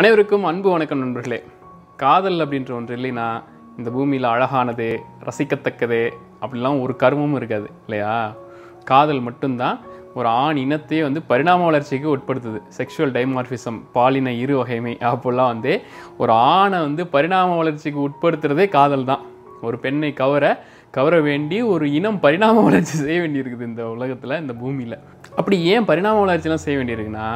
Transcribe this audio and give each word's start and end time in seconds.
அனைவருக்கும் 0.00 0.44
அன்பு 0.44 0.70
வணக்கம் 0.70 0.98
நண்பர்களே. 0.98 1.38
காதல் 1.96 2.38
அப்படின்ற 2.38 2.70
ஒன்று 2.76 2.96
இல்லைன்னா 2.96 3.42
இந்த 3.78 3.90
பூமியில் 3.90 4.24
அழகானது 4.24 5.02
ரசிக்கத்தக்கது 5.26 5.98
அப்படிலாம் 6.42 6.80
ஒரு 6.80 6.96
கர்மமும் 6.98 7.34
இருக்காது 7.34 7.70
இல்லையா? 7.84 8.34
காதல் 8.84 9.20
மட்டும்தான் 9.20 9.80
ஒரு 10.14 10.28
ஆண் 10.28 10.56
இனத்தையே 10.56 11.02
வந்து 11.02 11.22
பரிணாம 11.22 11.64
வளர்ச்சிக்கு 11.64 12.16
உட்படுத்துது. 12.16 12.60
செக்ஷுவல் 12.78 13.14
டைமார்ஃபிசம் 13.16 13.80
பாலின 13.92 14.32
இரு 14.32 14.56
வகைமை 14.62 14.94
அப்போல்லாம் 15.10 15.52
வந்து 15.54 15.82
ஒரு 16.18 16.32
ஆணை 16.32 16.80
வந்து 16.80 17.06
பரிணாம 17.06 17.56
வளர்ச்சிக்கு 17.56 18.08
உட்படுத்துறதே 18.08 18.68
காதல் 18.68 19.04
தான். 19.04 19.22
ஒரு 19.62 19.78
பெண்ணை 19.78 20.12
கவர 20.12 20.64
கவர 20.90 21.20
வேண்டி 21.20 21.62
ஒரு 21.62 21.92
இனம் 21.92 22.20
பரிணாம 22.20 22.62
வளர்ச்சி 22.62 22.96
செய்ய 23.04 23.20
வேண்டியிருக்குது 23.20 23.70
இந்த 23.72 23.86
உலகத்தில் 23.88 24.40
இந்த 24.40 24.52
பூமியில். 24.52 24.98
அப்படி 25.36 25.62
ஏன் 25.62 25.84
பரிணாம 25.84 26.26
வளர்ச்சிலாம் 26.26 26.66
செய்ய 26.66 26.78
வேண்டியிருக்குன்னா 26.80 27.28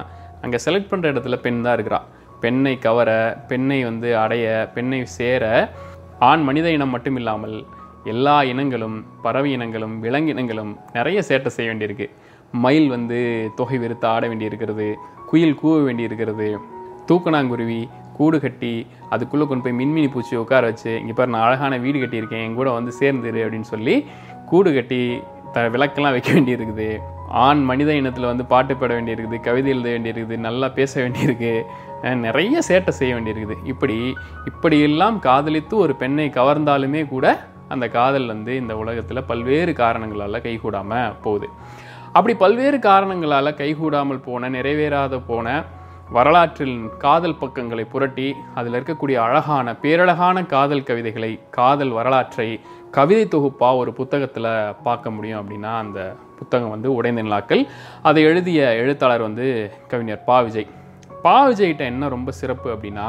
அங்கே 0.42 0.58
செலக்ட் 0.64 0.90
பண்ணுற 0.90 1.12
இடத்துல 1.14 1.36
பெண் 1.36 1.62
தான் 1.62 1.72
இருக்கிறான் 1.72 2.06
பெண்ணை 2.44 2.74
கவர 2.86 3.10
பெண்ணை 3.50 3.80
வந்து 3.88 4.10
அடைய 4.24 4.44
பெண்ணை 4.74 5.00
சேர 5.18 5.44
ஆண் 6.28 6.44
மனித 6.48 6.66
இனம் 6.76 6.94
மட்டும் 6.94 7.16
இல்லாமல் 7.20 7.56
எல்லா 8.12 8.36
இனங்களும் 8.52 8.96
பறவை 9.24 9.50
இனங்களும் 9.56 9.94
விலங்கினங்களும் 10.04 10.72
நிறைய 10.96 11.18
சேட்டை 11.28 11.50
செய்ய 11.56 11.68
வேண்டியிருக்கு. 11.70 12.06
மயில் 12.64 12.88
வந்து 12.94 13.18
தொகை 13.58 13.78
வெறுத்து 13.82 14.06
ஆட 14.14 14.24
வேண்டியிருக்கிறது 14.30 14.86
குயில் 15.30 15.58
கூவ 15.60 15.76
வேண்டியிருக்கிறது 15.86 16.48
தூக்கணாங்குருவி 17.08 17.80
கூடு 18.18 18.38
கட்டி 18.42 18.72
அதுக்குள்ளே 19.14 19.44
கொண்டு 19.46 19.64
போய் 19.64 19.78
மின்மினி 19.78 20.08
பூச்சி 20.14 20.34
உட்கார 20.42 20.64
வச்சு 20.70 20.92
இங்கே 21.00 21.14
பாரு 21.18 21.32
நான் 21.34 21.46
அழகான 21.46 21.78
வீடு 21.84 22.02
கட்டியிருக்கேன் 22.02 22.44
என் 22.46 22.58
கூட 22.58 22.68
வந்து 22.76 22.92
சேர்ந்துரு 23.00 23.40
அப்படின்னு 23.44 23.68
சொல்லி 23.72 23.94
கூடு 24.50 24.70
கட்டி 24.76 25.00
த 25.54 25.64
விளக்கெல்லாம் 25.74 26.14
வைக்க 26.16 26.30
வேண்டியிருக்குது. 26.36 26.88
ஆண் 27.46 27.62
மனித 27.70 27.90
இனத்தில் 28.00 28.30
வந்து 28.30 28.44
பாட்டு 28.52 28.72
பாட 28.80 28.92
வேண்டியிருக்குது 28.96 29.38
கவிதை 29.46 29.70
எழுத 29.74 29.88
வேண்டியிருக்குது 29.94 30.36
நல்லா 30.46 30.68
பேச 30.78 30.92
வேண்டியிருக்கு. 31.02 31.52
நிறைய 32.12 32.58
சேட்டை 32.68 32.88
செய்ய 32.88 33.14
வேண்டியிருக்குது. 33.14 33.56
இப்படி 33.64 34.14
இப்படியெல்லாம் 34.44 35.18
காதலித்து 35.18 35.76
ஒரு 35.76 35.94
பெண்ணை 35.94 36.28
கவர்ந்தாலுமே 36.28 37.08
கூட 37.08 37.46
அந்த 37.68 37.88
காதல் 37.88 38.26
வந்து 38.26 38.56
இந்த 38.56 38.76
உலகத்தில் 38.76 39.24
பல்வேறு 39.24 39.72
காரணங்களால் 39.72 40.42
கைகூடாமல் 40.42 41.14
போகுது. 41.22 41.48
அப்படி 42.12 42.36
பல்வேறு 42.36 42.78
காரணங்களால் 42.78 43.54
கைகூடாமல் 43.54 44.24
போன 44.24 44.48
நிறைவேறாத 44.48 45.20
போன 45.26 45.64
வரலாற்றில் 46.10 46.90
காதல் 46.98 47.36
பக்கங்களை 47.36 47.84
புரட்டி 47.84 48.34
அதில் 48.54 48.72
இருக்கக்கூடிய 48.72 49.14
அழகான 49.14 49.76
பேரழகான 49.82 50.46
காதல் 50.46 50.82
கவிதைகளை 50.82 51.40
காதல் 51.50 51.90
வரலாற்றை 51.90 52.60
கவிதை 52.90 53.28
தொகுப்பாக 53.28 53.76
ஒரு 53.76 53.92
புத்தகத்தில் 53.92 54.74
பார்க்க 54.82 55.10
முடியும் 55.10 55.40
அப்படின்னா 55.40 55.76
அந்த 55.76 56.14
புத்தகம் 56.38 56.70
வந்து 56.70 56.94
உடைந்த 56.94 57.22
நிலாக்கள் 57.22 57.66
அதை 58.02 58.22
எழுதிய 58.22 58.74
எழுத்தாளர் 58.74 59.20
வந்து 59.20 59.70
கவிஞர் 59.88 60.24
பா. 60.24 60.40
விஜய். 60.40 60.66
பா 61.24 61.36
விஜய்கிட்ட 61.48 61.84
என்ன 61.92 62.08
ரொம்ப 62.14 62.30
சிறப்பு 62.40 62.68
அப்படின்னா 62.74 63.08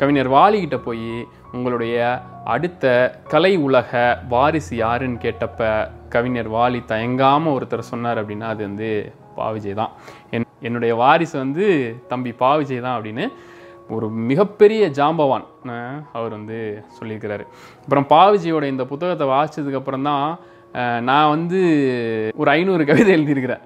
கவிஞர் 0.00 0.30
வாலிகிட்ட 0.36 0.76
போய் 0.86 1.10
உங்களுடைய 1.56 1.96
அடுத்த 2.54 2.84
கலை 3.32 3.52
உலக 3.66 3.90
வாரிசு 4.32 4.74
யாருன்னு 4.84 5.22
கேட்டப்ப 5.24 5.70
கவிஞர் 6.14 6.50
வாலி 6.56 6.80
தயங்காமல் 6.92 7.54
ஒருத்தர் 7.56 7.90
சொன்னார் 7.92 8.20
அப்படின்னா 8.22 8.48
அது 8.54 8.62
வந்து 8.68 8.88
பா 9.36 9.46
விஜய் 9.54 9.78
தான். 9.80 9.92
என் 10.34 10.48
என்னுடைய 10.68 10.92
வாரிசு 11.02 11.34
வந்து 11.44 11.66
தம்பி 12.12 12.32
பா 12.42 12.50
விஜய் 12.60 12.84
தான் 12.86 12.96
அப்படின்னு 12.96 13.26
ஒரு 13.96 14.06
மிகப்பெரிய 14.30 14.82
ஜாம்பவான் 14.98 15.46
அவர் 16.16 16.32
வந்து 16.38 16.58
சொல்லியிருக்கிறாரு. 16.98 17.44
அப்புறம் 17.84 18.08
பா 18.12 18.22
விஜயோட 18.34 18.64
இந்த 18.74 18.84
புத்தகத்தை 18.92 19.26
வாசித்ததுக்கப்புறம் 19.34 20.08
தான் 20.10 20.26
நான் 21.08 21.32
வந்து 21.34 21.60
ஒரு 22.42 22.50
ஐநூறு 22.58 22.84
கவிதை 22.90 23.12
எழுதியிருக்கிறேன். 23.16 23.64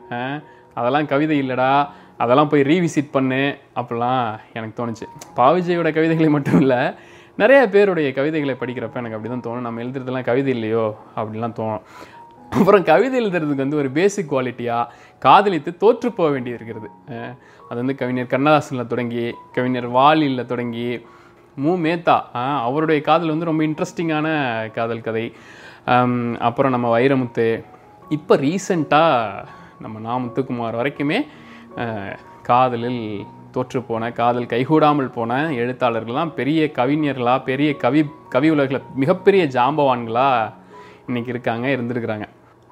அதெல்லாம் 0.78 1.11
கவிதை 1.12 1.36
இல்லைடா 1.42 1.70
அதெல்லாம் 2.22 2.50
போய் 2.53 2.69
ரீவிசிட் 2.70 3.14
பண்ணு 3.17 3.41
அப்படிலாம் 3.78 4.22
எனக்கு 4.59 4.77
தோணுச்சு. 4.81 5.06
பாவிஜியோட 5.39 5.89
கவிதைகளை 5.97 6.28
மட்டும் 6.36 6.61
இல்லை 6.62 6.81
நிறைய 7.42 7.62
பேருடைய 7.73 8.08
கவிதைகளை 8.19 8.55
படிக்கிறப்ப 8.61 9.00
எனக்கு 9.00 9.17
அப்படி 9.17 9.33
தான் 9.33 9.47
தோணும். 9.47 9.67
நம்ம 9.67 9.83
எழுதுறதுலாம் 9.84 10.28
கவிதை 10.28 10.53
இல்லையோ 10.56 10.84
அப்படிலாம் 11.19 11.56
தோணும். 11.58 11.83
அப்புறம் 12.58 12.84
கவிதை 12.91 13.17
எழுதுறதுக்கு 13.23 13.64
வந்து 13.64 13.80
ஒரு 13.83 13.89
பேசிக் 13.98 14.30
குவாலிட்டியாக 14.33 14.91
காதலித்து 15.24 15.70
தோற்று 15.83 16.08
போக 16.18 16.29
வேண்டி 16.35 16.51
இருக்கிறது. 16.57 16.89
அது 17.68 17.79
வந்து 17.83 17.96
கவிஞர் 18.01 18.33
கண்ணதாசனில் 18.35 18.91
தொடங்கி 18.92 19.24
கவிஞர் 19.57 19.89
வாலியில் 19.98 20.51
தொடங்கி 20.52 20.89
மு. 21.64 21.73
மேத்தா 21.85 22.17
அவருடைய 22.67 23.01
காதல் 23.08 23.33
வந்து 23.35 23.51
ரொம்ப 23.51 23.62
இன்ட்ரெஸ்டிங்கான 23.68 24.29
காதல் 24.77 25.07
கதை. 25.07 25.27
அப்புறம் 26.48 26.74
நம்ம 26.74 26.86
வைரமுத்து. 26.98 27.48
இப்போ 28.17 28.35
ரீசண்டாக 28.45 29.45
நம்ம 29.85 29.98
நா 30.07 30.14
முத்துக்குமார் 30.24 30.80
வரைக்குமே 30.80 31.18
காதலில் 32.42 33.27
தோற்றுப்போன 33.55 34.13
காதல் 34.13 34.47
கைகூடாமல் 34.47 35.13
போன 35.13 35.51
எழுத்தாளர்கள்லாம் 35.51 36.33
பெரிய 36.35 36.70
கவிஞர்களாக 36.75 37.42
பெரிய 37.42 37.77
கவி 37.77 38.05
கவி 38.29 38.51
உலகில் 38.51 38.83
மிகப்பெரிய 38.95 39.45
ஜாம்பவான்களாக 39.47 40.53
இன்றைக்கி 41.09 41.29
இருக்காங்க 41.29 41.67
இருந்திருக்கிறாங்க. 41.69 42.29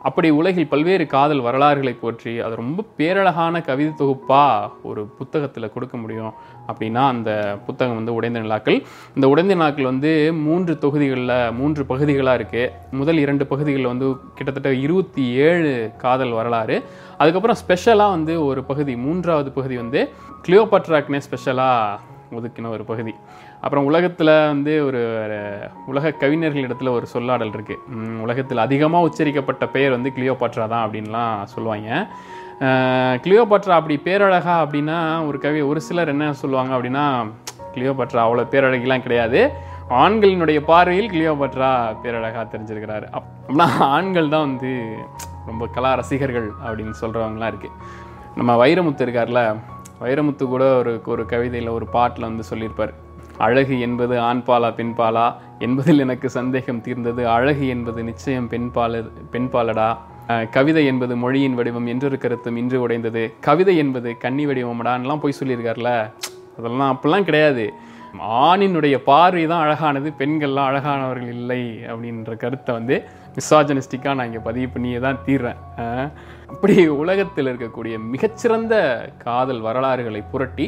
அப்படி 0.08 0.28
உலகில் 0.38 0.70
பல்வேறு 0.72 1.04
காதல் 1.14 1.42
வரலாறுகளை 1.46 1.92
போற்றி 2.00 2.32
அது 2.46 2.54
ரொம்ப 2.60 2.84
பேரழகான 2.98 3.60
கவிதை 3.68 3.92
தொகுப்பாக 4.00 4.70
ஒரு 4.88 5.02
புத்தகத்தில் 5.18 5.72
கொடுக்க 5.74 5.96
முடியும் 5.96 6.32
அப்படின்னா 6.68 7.02
அந்த 7.14 7.30
புத்தகம் 7.66 7.94
வந்து 7.94 8.14
உடைந்த 8.18 8.40
நிலாக்கள். 8.40 8.78
இந்த 9.16 9.28
உடைந்த 9.32 9.54
நிலாக்கள் 9.54 9.90
வந்து 9.92 10.10
மூன்று 10.46 10.74
தொகுதிகளில் 10.78 11.52
மூன்று 11.60 11.84
பகுதிகளாக 11.92 12.38
இருக்குது 12.40 12.70
முதல் 13.00 13.22
இரண்டு 13.24 13.46
பகுதிகளில் 13.52 13.92
வந்து 13.92 14.08
கிட்டத்தட்ட 14.34 14.72
இருபத்தி 14.86 15.24
ஏழு 15.48 15.72
காதல் 16.04 16.36
வரலாறு. 16.40 16.78
அதுக்கப்புறம் 17.18 17.60
ஸ்பெஷலாக 17.62 18.16
வந்து 18.16 18.34
ஒரு 18.46 18.62
பகுதி 18.70 18.94
மூன்றாவது 19.06 19.50
பகுதி 19.58 19.76
வந்து 19.76 20.02
கிளியோபட்ராக்னே 20.46 21.20
ஸ்பெஷலாக 21.28 22.12
ஒதுக்கின 22.34 22.68
ஒரு 22.68 22.84
பகுதி. 22.84 23.14
அப்புறம் 23.60 23.84
உலகத்தில் 23.84 24.46
வந்து 24.46 24.86
ஒரு 24.86 25.20
உலக 25.86 26.08
கவிஞர்களிடத்தில் 26.08 26.88
ஒரு 26.88 27.06
சொல்லாடல் 27.12 27.50
இருக்குது 27.50 28.20
உலகத்தில் 28.20 28.58
அதிகமாக 28.58 29.04
உச்சரிக்கப்பட்ட 29.04 29.66
பெயர் 29.68 29.90
வந்து 29.90 30.12
கிளியோபாட்ரா 30.16 30.68
தான் 30.68 30.90
அப்படின்லாம் 30.90 31.44
சொல்லுவாங்க. 31.44 32.06
கிளியோபாட்ரா 33.22 33.70
அப்படி 33.70 34.00
பேரழகா 34.04 34.66
அப்படின்னா 34.66 35.26
ஒரு 35.26 35.38
கவி 35.38 35.60
ஒரு 35.60 35.80
சிலர் 35.80 36.08
என்ன 36.08 36.32
சொல்லுவாங்க 36.32 36.76
அப்படின்னா 36.76 37.32
கிளியோபாட்ரா 37.74 38.16
அவ்வளோ 38.16 38.44
பேரழகிலாம் 38.50 39.02
கிடையாது. 39.02 39.50
ஆண்களினுடைய 39.90 40.60
பார்வையில் 40.60 41.10
கிளியோபாட்ரா 41.10 41.96
பேரழகா 42.02 42.46
தெரிஞ்சிருக்கிறாரு. 42.46 43.08
அப்- 43.12 43.22
அப்படின்னா 43.48 43.78
ஆண்கள் 43.78 44.28
தான் 44.28 44.40
வந்து 44.40 44.96
ரொம்ப 45.46 45.66
கலா 45.66 45.94
ரசிகர்கள் 45.94 46.50
அப்படின்னு 46.66 46.94
சொல்கிறவங்களாம் 47.00 47.54
இருக்குது 47.54 47.82
நம்ம 48.36 48.66
வைரமுத்து 48.66 49.02
இருக்கார்ல 49.02 49.56
வைரமுத்து 50.02 50.44
கூட 50.52 50.64
ஒரு 50.80 50.92
ஒரு 51.14 51.24
கவிதையில் 51.32 51.74
ஒரு 51.76 51.86
பாட்டில் 51.96 52.28
வந்து 52.28 52.44
சொல்லியிருப்பார். 52.50 52.92
அழகு 53.46 53.76
என்பது 53.86 54.14
ஆண்பாலா 54.30 54.70
பெண்பாலா 54.80 55.26
என்பதில் 55.66 56.02
எனக்கு 56.04 56.28
சந்தேகம் 56.38 56.82
தீர்ந்தது. 56.86 57.22
அழகு 57.36 57.64
என்பது 57.74 58.00
நிச்சயம் 58.10 58.50
பெண்பால 58.52 59.02
பெண்பாலடா 59.32 59.88
கவிதை 60.56 60.82
என்பது 60.90 61.14
மொழியின் 61.22 61.56
வடிவம் 61.58 61.88
என்றொரு 61.92 62.18
கருத்தும் 62.18 62.58
இன்று 62.60 62.76
உடைந்தது. 62.84 63.24
கவிதை 63.48 63.74
என்பது 63.76 64.10
கன்னி 64.24 64.44
வடிவமடான்லாம் 64.46 65.22
போய் 65.24 65.38
சொல்லியிருக்கார்ல. 65.40 65.90
அதெல்லாம் 66.58 66.92
அப்படிலாம் 66.94 67.26
கிடையாது. 67.28 67.64
ஆணினுடைய 68.48 68.96
பார்வை 69.10 69.44
தான் 69.46 69.62
அழகானது 69.64 70.08
பெண்கள்லாம் 70.18 70.68
அழகானவர்கள் 70.70 71.32
இல்லை 71.38 71.62
அப்படின்ற 71.90 72.36
கருத்தை 72.42 72.72
வந்து 72.78 72.96
மிசாஜனிஸ்டிக்காக 73.36 74.16
நான் 74.18 74.28
இங்கே 74.30 74.42
பதிவு 74.48 74.68
பண்ணியே 74.74 74.98
தான் 75.06 75.20
தீர்றேன். 75.28 75.60
அப்படி 76.52 76.74
உலகத்தில் 77.02 77.50
இருக்கக்கூடிய 77.52 77.94
மிகச்சிறந்த 78.12 78.74
காதல் 79.26 79.62
வரலாறுகளை 79.68 80.22
புரட்டி 80.32 80.66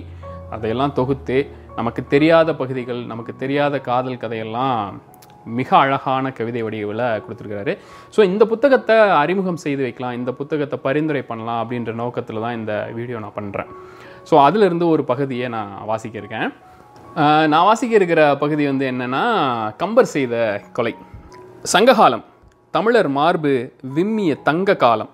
அதையெல்லாம் 0.55 0.97
தொகுத்து 1.01 1.39
நமக்கு 1.81 2.03
தெரியாத 2.15 2.51
பகுதிகள் 2.63 3.01
நமக்கு 3.13 3.33
தெரியாத 3.43 3.75
காதல் 3.91 4.23
கதையெல்லாம் 4.23 4.79
மிக 5.59 5.71
அழகான 5.81 6.31
கவிதை 6.39 6.61
வடிவில் 6.67 7.03
கொடுத்துருக்கிறாரு. 7.25 7.73
ஸோ 8.15 8.21
இந்த 8.31 8.45
புத்தகத்தை 8.53 8.97
அறிமுகம் 9.23 9.61
செய்து 9.65 9.83
வைக்கலாம் 9.87 10.17
இந்த 10.21 10.31
புத்தகத்தை 10.39 10.77
பரிந்துரை 10.87 11.23
பண்ணலாம் 11.29 11.61
அப்படின்ற 11.63 11.93
நோக்கத்தில் 12.03 12.45
தான் 12.45 12.57
இந்த 12.61 12.73
வீடியோ 12.97 13.19
நான் 13.25 13.37
பண்ணுறேன் 13.39 13.71
ஸோ 14.29 14.35
அதிலிருந்து 14.47 14.87
ஒரு 14.95 15.03
பகுதியை 15.11 15.49
நான் 15.57 15.71
வாசிக்க 15.91 16.17
இருக்கேன். 16.23 16.49
நான் 17.53 17.67
வாசிக்க 17.69 17.93
இருக்கிற 18.01 18.23
பகுதி 18.45 18.65
வந்து 18.71 18.87
என்னென்னா 18.93 19.23
கம்பர் 19.83 20.15
செய்த 20.17 20.35
கொலை. 20.79 20.95
சங்ககாலம். 21.75 22.25
தமிழர் 22.71 23.09
மார்பு 23.09 23.73
விம்மிய 23.95 24.43
தங்க 24.43 24.77
காலம். 24.77 25.09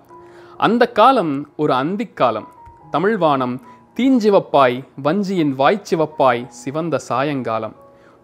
அந்த 0.57 0.91
காலம் 0.91 1.49
ஒரு 1.57 1.73
அந்திக்காலம் 1.73 2.47
தமிழ்வானம் 2.91 3.59
தீஞ்சிவப்பாய் 3.95 4.83
வஞ்சியின் 5.03 5.53
வாய்ச்சிவப்பாய் 5.57 6.47
சிவந்த 6.47 6.97
சாயங்காலம். 6.97 7.75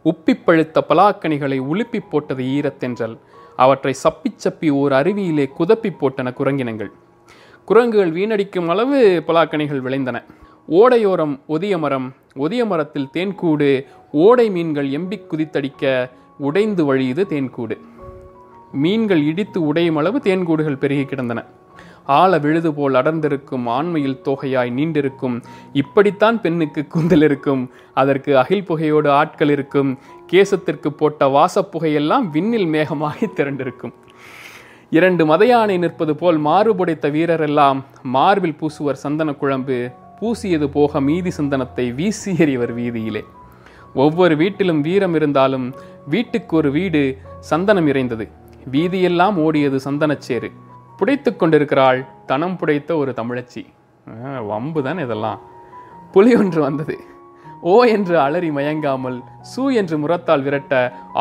உப்பி 0.04 0.44
பழுத்த 0.46 0.84
பலாக்கனிகளை 0.90 1.60
உலுப்பிப் 1.60 2.10
போட்டது 2.10 2.44
ஈரத்தென்றல். 2.44 3.18
அவற்றை 3.56 3.96
சப்பி 4.04 4.34
சப்பி 4.44 4.70
ஓர் 4.72 4.92
அருவியிலே 4.92 5.50
குதப்பிப் 5.60 5.98
போட்டன 6.02 6.34
குரங்கினங்கள். 6.34 6.92
குரங்குகள் 7.66 8.12
வீணடிக்கும் 8.12 8.68
அளவு 8.68 9.24
பலாக்கனிகள் 9.28 9.82
விளைந்தன. 9.82 10.24
ஓடையோரம் 10.70 11.40
ஒதிய 11.48 11.78
மரம் 11.78 12.14
ஒதிய 12.36 12.66
மரத்தில் 12.66 13.10
தேன்கூடு 13.14 13.86
ஓடை 14.12 14.50
மீன்கள் 14.50 14.90
எம்பிக் 14.90 15.28
குதித்தடிக்க 15.28 16.10
உடைந்து 16.38 16.94
வழியுது 16.94 17.24
தேன்கூடு. 17.30 17.78
மீன்கள் 18.72 19.24
இடித்து 19.24 19.74
உடையும் 19.74 19.96
அளவு 19.96 20.20
தேன்கூடுகள் 20.20 20.78
பெருகி 20.78 21.06
கிடந்தன. 21.06 21.46
ஆழ 22.06 22.38
விழுது 22.38 22.74
போல் 22.74 22.94
அடர்ந்திருக்கும் 22.94 23.68
ஆண்மையில் 23.68 24.22
தோகையாய் 24.26 24.72
நீண்டிருக்கும். 24.78 25.42
இப்படித்தான் 25.74 26.42
பெண்ணுக்கு 26.42 26.88
கூந்தல் 26.88 27.22
இருக்கும். 27.22 27.70
அதற்கு 27.94 28.38
அகில் 28.38 28.64
புகையோடு 28.64 29.10
ஆட்கள் 29.10 29.50
இருக்கும். 29.50 29.98
கேசத்திற்கு 30.32 30.88
போட்ட 30.88 31.28
வாசப்புகையெல்லாம் 31.28 32.28
விண்ணில் 32.30 32.66
மேகமாகி 32.66 33.28
திரண்டிருக்கும். 33.36 33.94
இரண்டு 34.90 35.26
மதையானை 35.26 35.78
நிற்பது 35.78 36.16
போல் 36.16 36.38
மாறுபடைத்த 36.38 37.10
வீரரெல்லாம் 37.12 37.84
மார்பில் 38.04 38.56
பூசுவர் 38.62 39.02
சந்தன 39.04 39.34
குழம்பு 39.34 39.90
பூசியது 40.22 40.68
போக 40.68 41.02
மீதி 41.02 41.32
சந்தனத்தை 41.38 41.96
வீசி 41.96 42.32
எறிவர் 42.32 42.74
வீதியிலே. 42.74 43.24
ஒவ்வொரு 43.94 44.36
வீட்டிலும் 44.36 44.82
வீரம் 44.82 45.14
இருந்தாலும் 45.14 45.74
வீட்டுக்கு 46.06 46.56
ஒரு 46.56 46.72
வீடு 46.72 47.18
சந்தனம் 47.40 47.88
இறைந்தது 47.88 48.28
வீதியெல்லாம் 48.74 49.38
ஓடியது 49.46 49.80
சந்தனச்சேறு. 49.86 50.50
புடைத்து 51.00 51.32
கொண்டிருக்கிறாள் 51.36 52.00
தனம் 52.26 52.58
புடைத்த 52.62 52.98
ஒரு 52.98 53.12
தமிழச்சி. 53.20 53.64
வம்பு 54.50 54.82
தான் 54.84 55.00
இதெல்லாம். 55.06 55.40
புலி 56.12 56.32
ஒன்று 56.36 56.62
வந்தது. 56.62 56.98
ஓ 57.62 57.74
என்று 57.84 58.16
அலறி 58.20 58.50
மயங்காமல் 58.52 59.18
சூ 59.52 59.64
என்று 59.80 59.96
முரத்தால் 59.98 60.44
விரட்ட 60.44 60.74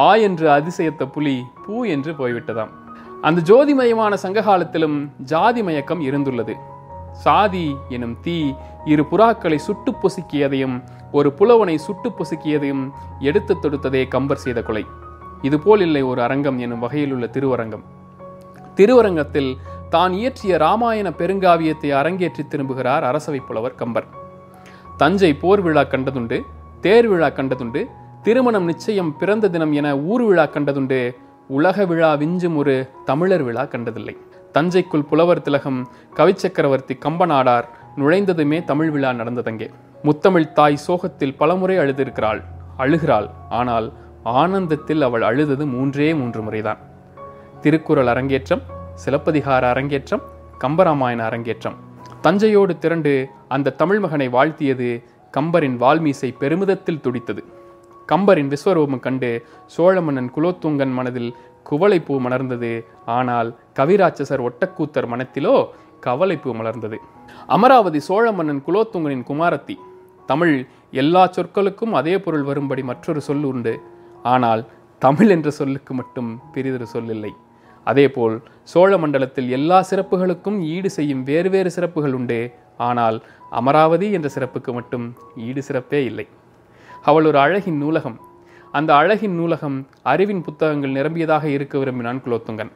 ஆ 0.06 0.10
என்று 0.26 0.46
அதிசயத்த 0.50 1.06
புலி 1.14 1.36
பூ 1.66 1.84
என்று 1.94 2.12
போய்விட்டதாம். 2.12 2.72
அந்த 3.20 3.42
ஜோதிமயமான 3.50 4.14
சங்ககாலத்திலும் 4.22 4.98
ஜாதி 5.32 5.62
மயக்கம் 5.62 6.02
இருந்துள்ளது. 6.08 6.54
சாதி 7.24 7.66
எனும் 7.88 8.16
தீ 8.24 8.36
இரு 8.84 9.04
புறாக்களை 9.10 9.58
சுட்டு 9.66 9.92
பொசுக்கியதையும் 10.02 10.76
ஒரு 11.12 11.32
புலவனை 11.32 11.76
சுட்டு 11.86 12.08
பொசுக்கியதையும் 12.18 12.84
எடுத்து 13.20 13.54
தொடுத்ததே 13.62 14.02
கம்பர் 14.08 14.42
செய்த 14.44 14.62
கொலை. 14.62 14.84
இதுபோல் 15.42 15.80
இல்லை 15.80 16.02
ஒரு 16.02 16.20
அரங்கம் 16.22 16.58
எனும் 16.58 16.82
வகையில் 16.84 17.12
உள்ள 17.12 17.26
திருவரங்கம். 17.26 17.84
திருவரங்கத்தில் 18.74 19.50
தான் 19.94 20.12
இயற்றிய 20.12 20.56
ராமாயண 20.58 21.08
பெருங்காவியத்தை 21.20 21.90
அரங்கேற்றி 22.00 22.42
திரும்புகிறார் 22.52 23.04
அரசவை 23.10 23.40
புலவர் 23.48 23.78
கம்பர். 23.80 24.06
தஞ்சை 24.96 25.32
போர் 25.42 25.62
விழா 25.66 25.84
கண்டதுண்டு 25.92 26.38
தேர் 26.80 27.08
விழா 27.08 27.28
கண்டதுண்டு 27.28 27.82
திருமணம் 28.22 28.64
நிச்சயம் 28.64 29.12
பிறந்த 29.20 29.48
தினம் 29.48 29.72
என 29.72 29.88
ஊர் 30.10 30.24
விழா 30.28 30.46
கண்டதுண்டு 30.54 31.00
உலக 31.48 31.84
விழா 31.84 32.10
விஞ்சும் 32.22 32.56
ஒரு 32.56 32.74
தமிழர் 33.04 33.44
விழா 33.48 33.64
கண்டதில்லை. 33.64 34.14
தஞ்சைக்குள் 34.52 35.08
புலவர் 35.10 35.44
திலகம் 35.46 35.80
கவிச்சக்கரவர்த்தி 36.16 36.94
கம்பநாடார் 37.06 37.68
நுழைந்ததுமே 37.96 38.58
தமிழ் 38.64 38.90
விழா 38.90 39.12
நடந்ததங்கே. 39.12 39.68
முத்தமிழ் 40.02 40.52
தாய் 40.52 40.82
சோகத்தில் 40.86 41.36
பலமுறை 41.36 41.76
அழுதிருக்கிறாள் 41.78 42.40
அழுகிறாள் 42.78 43.28
ஆனால் 43.48 43.86
ஆனந்தத்தில் 44.22 45.02
அவள் 45.02 45.22
அழுதது 45.22 45.66
மூன்றே 45.66 46.14
மூன்று 46.14 46.42
முறைதான். 46.42 46.78
திருக்குறள் 47.60 48.06
அரங்கேற்றம் 48.06 48.62
சிலப்பதிகார 48.94 49.68
அரங்கேற்றம் 49.68 50.22
கம்பராமாயண 50.60 51.18
அரங்கேற்றம். 51.18 51.74
தஞ்சையோடு 52.20 52.78
திரண்டு 52.78 53.28
அந்த 53.48 53.70
தமிழ் 53.70 53.98
மகனை 53.98 54.28
வாழ்த்தியது 54.28 55.02
கம்பரின் 55.36 55.76
வால்மீசை 55.80 56.34
பெருமிதத்தில் 56.38 57.00
துடித்தது. 57.00 57.44
கம்பரின் 58.12 58.52
விஸ்வரூபம் 58.54 59.00
கண்டு 59.00 59.46
சோழ 59.66 60.00
மன்னன் 60.00 60.32
குலோத்துங்கன் 60.36 60.92
மனதில் 60.92 61.34
குவளைப்பூ 61.70 62.20
மலர்ந்தது. 62.20 62.84
ஆனால் 63.06 63.56
கவிராட்சசர் 63.74 64.48
ஒட்டக்கூத்தர் 64.48 65.06
மனத்திலோ 65.06 65.66
கவலைப்பூ 66.06 66.54
மலர்ந்தது. 66.54 66.96
அமராவதி 67.46 68.00
சோழ 68.00 68.32
மன்னன் 68.32 68.62
குலோத்துங்கனின் 68.66 69.24
குமாரத்தி. 69.28 69.74
தமிழ் 70.26 70.66
எல்லா 70.90 71.30
சொற்களுக்கும் 71.30 71.90
அதே 71.90 72.18
பொருள் 72.18 72.42
வரும்படி 72.42 72.82
மற்றொரு 72.82 73.20
சொல் 73.20 73.42
உண்டு. 73.42 73.80
ஆனால் 74.22 74.66
தமிழ் 74.98 75.28
என்ற 75.28 75.50
சொல்லுக்கு 75.50 75.94
மட்டும் 75.94 76.40
பெரிதொரு 76.52 76.86
சொல் 76.86 77.08
இல்லை 77.08 77.32
அதேபோல் 77.84 78.42
சோழ 78.62 78.98
மண்டலத்தில் 78.98 79.50
எல்லா 79.50 79.84
சிறப்புகளுக்கும் 79.90 80.60
ஈடு 80.60 80.90
செய்யும் 80.90 81.22
வேறு 81.22 81.50
வேறு 81.50 81.70
சிறப்புகள் 81.70 82.12
உண்டு. 82.12 82.54
ஆனால் 82.76 83.22
அமராவதி 83.50 84.12
என்ற 84.12 84.28
சிறப்புக்கு 84.28 84.72
மட்டும் 84.72 85.14
ஈடு 85.36 85.62
சிறப்பே 85.62 86.04
இல்லை. 86.04 86.26
அவள் 87.02 87.24
ஒரு 87.24 87.38
அழகின் 87.38 87.76
நூலகம். 87.76 88.20
அந்த 88.72 88.94
அழகின் 88.94 89.34
நூலகம் 89.34 89.86
அறிவின் 90.02 90.42
புத்தகங்கள் 90.42 90.92
நிரம்பியதாக 90.92 91.44
இருக்க 91.44 91.78
விரும்பினான் 91.78 92.22
குலோத்துங்கன். 92.24 92.70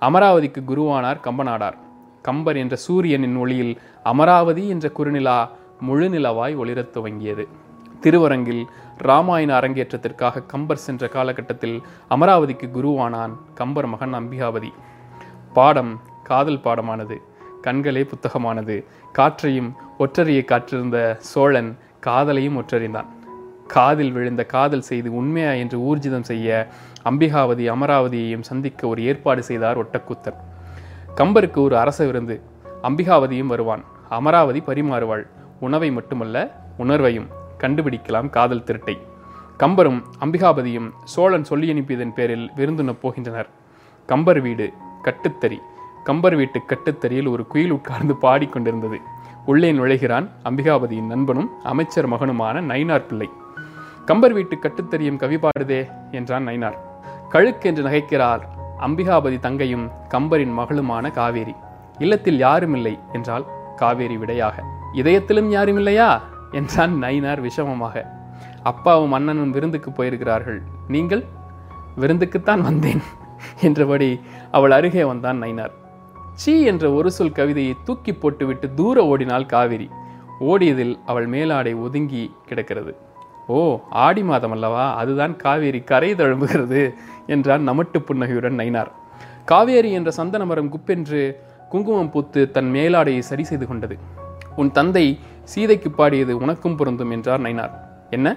அமராவதிக்கு 0.00 0.60
குருவானார் 0.66 1.20
கம்பனாடார் 1.24 1.76
கம்பர் 2.22 2.56
என்ற 2.56 2.76
சூரியனின் 2.76 3.36
ஒளியில் 3.36 3.78
அமராவதி 4.02 4.68
என்ற 4.68 4.88
குறுநிலா 4.88 5.48
முழுநிலவாய் 5.88 6.56
ஒளிரத் 6.56 6.92
துவங்கியது. 6.94 7.46
திருவரங்கில் 8.00 8.64
ராமாயண 8.98 9.58
அரங்கேற்றத்திற்காக 9.58 10.46
கம்பர் 10.46 10.76
சென்ற 10.76 11.08
காலகட்டத்தில் 11.08 11.82
அமராவதிக்கு 12.10 12.70
குருவானான் 12.70 13.36
கம்பர் 13.54 13.86
மகன் 13.86 14.14
அம்பிகாவதி. 14.14 14.72
பாடம் 15.52 16.00
காதல் 16.22 16.58
பாடமானது. 16.58 17.16
கண்களே 17.62 18.04
புத்தகமானது. 18.04 18.84
காற்றையும் 19.12 19.74
ஒற்றறியை 19.98 20.44
காற்றிருந்த 20.44 21.16
சோழன் 21.18 21.78
காதலையும் 22.06 22.56
ஒற்றறிந்தான். 22.56 23.06
காதில் 23.66 24.12
விழுந்த 24.12 24.44
காதல் 24.44 24.80
செய்து 24.80 25.14
உண்மையா 25.14 25.50
என்று 25.50 25.78
ஊர்ஜிதம் 25.78 26.20
செய்ய 26.20 26.68
அம்பிகாவதி 27.10 27.74
அமராவதியையும் 27.74 28.40
சந்திக்க 28.40 28.86
ஒரு 28.86 29.04
ஏற்பாடு 29.04 29.42
செய்தார் 29.42 29.90
ஒட்டக்கூத்தர். 29.90 30.34
கம்பருக்கு 31.16 31.58
ஒரு 31.58 31.78
அரச 31.78 32.06
விருந்து. 32.06 32.40
அம்பிகாவதியும் 32.82 33.46
வருவான். 33.46 33.84
அமராவதி 34.08 34.62
பரிமாறுவாள். 34.66 35.26
உணவை 35.60 35.90
மட்டுமல்ல 35.90 36.62
உணர்வையும். 36.78 37.38
கண்டுபிடிக்கலாம் 37.62 38.30
காதல் 38.30 38.66
திருட்டை. 38.66 38.96
கம்பரும் 39.58 40.02
அம்பிகாபதியும் 40.24 40.88
சோழன் 41.04 41.44
சொல்லி 41.44 41.72
அனுப்பியதன் 41.72 42.12
பேரில் 42.12 42.50
விருந்துண்ணப் 42.56 43.02
போகின்றனர். 43.02 43.48
கம்பர் 44.06 44.40
வீடு 44.40 44.72
கட்டுத்தறி. 45.04 45.58
கம்பர் 46.04 46.36
வீட்டு 46.36 46.60
கட்டுத்தறியில் 46.66 47.30
ஒரு 47.30 47.46
குயில் 47.46 47.70
உட்கார்ந்து 47.70 48.14
பாடிக்கொண்டிருந்தது 48.22 48.98
உள்ளே 49.46 49.72
நுழைகிறான் 49.72 50.28
அம்பிகாபதியின் 50.44 51.10
நண்பனும் 51.12 51.50
அமைச்சர் 51.62 52.08
மகனுமான 52.10 52.62
நைனார் 52.70 53.06
பிள்ளை. 53.08 53.28
கம்பர் 54.04 54.32
வீட்டு 54.32 54.56
கட்டுத்தறியும் 54.56 55.16
கவி 55.16 55.36
பாடுதே 55.36 55.80
என்றான் 56.10 56.46
நைனார் 56.48 56.78
கழுக்கென்று 57.32 57.82
நகைக்கிறார் 57.86 58.40
அம்பிகாபதி 58.86 59.38
தங்கையும் 59.38 59.86
கம்பரின் 60.08 60.54
மகளுமான 60.58 61.10
காவேரி. 61.10 61.54
இல்லத்தில் 61.98 62.38
யாரும் 62.38 62.74
இல்லை 62.74 62.98
என்றால் 63.12 63.44
காவேரி 63.76 64.16
விடையாக. 64.16 64.62
இதயத்திலும் 64.94 65.50
யாரும் 65.56 65.76
இல்லையா 65.76 66.08
என்றான் 66.52 67.02
நயினார் 67.02 67.48
விஷமமாக. 67.48 68.06
அப்பாவும் 68.62 69.12
அண்ணனும் 69.12 69.50
விருந்துக்கு 69.50 69.90
போயிருக்கிறார்கள். 69.90 70.62
நீங்கள்? 70.88 71.24
விருந்துக்குத்தான் 72.00 72.60
வந்தேன் 72.60 73.02
என்றபடி 73.60 74.20
அவள் 74.50 74.70
அருகே 74.70 75.04
வந்தான் 75.04 75.42
நயினார். 75.42 75.70
சீ 76.34 76.62
என்ற 76.62 76.92
ஒரு 76.92 77.10
சொல் 77.10 77.32
கவிதையை 77.32 77.76
தூக்கி 77.84 78.12
போட்டுவிட்டு 78.12 78.74
தூர 78.74 79.06
ஓடினாள் 79.06 79.46
காவிரி. 79.46 79.90
ஓடியதில் 80.40 80.98
அவள் 81.06 81.26
மேலாடை 81.26 81.74
ஒதுங்கி 81.74 82.34
கிடக்கிறது. 82.46 82.96
ஓ 83.46 83.80
ஆடி 83.90 84.22
மாதம் 84.22 84.50
அல்லவா? 84.50 84.94
அதுதான் 84.94 85.36
காவேரி 85.36 85.80
கரை 85.80 86.14
தழும்புகிறது 86.14 86.94
என்றான் 87.26 87.68
நமட்டு 87.68 88.02
புன்னகையுடன் 88.02 88.56
நைனார் 88.56 88.90
காவேரி 89.44 89.92
என்ற 89.92 90.10
சந்தன 90.10 90.44
மரம் 90.44 90.72
குப்பென்று 90.72 91.36
குங்குமம் 91.68 92.10
பூத்து 92.10 92.50
தன் 92.50 92.70
மேலாடையை 92.72 93.18
சரி 93.18 93.44
செய்து 93.44 93.66
கொண்டது. 93.66 93.98
உன் 94.56 94.72
தந்தை 94.72 95.18
சீதைக்கு 95.52 95.90
பாடியது 95.90 96.36
உனக்கும் 96.36 96.76
பொருந்தும் 96.76 97.10
என்றார் 97.10 97.40
நைனார். 97.40 97.70
என்ன? 98.10 98.36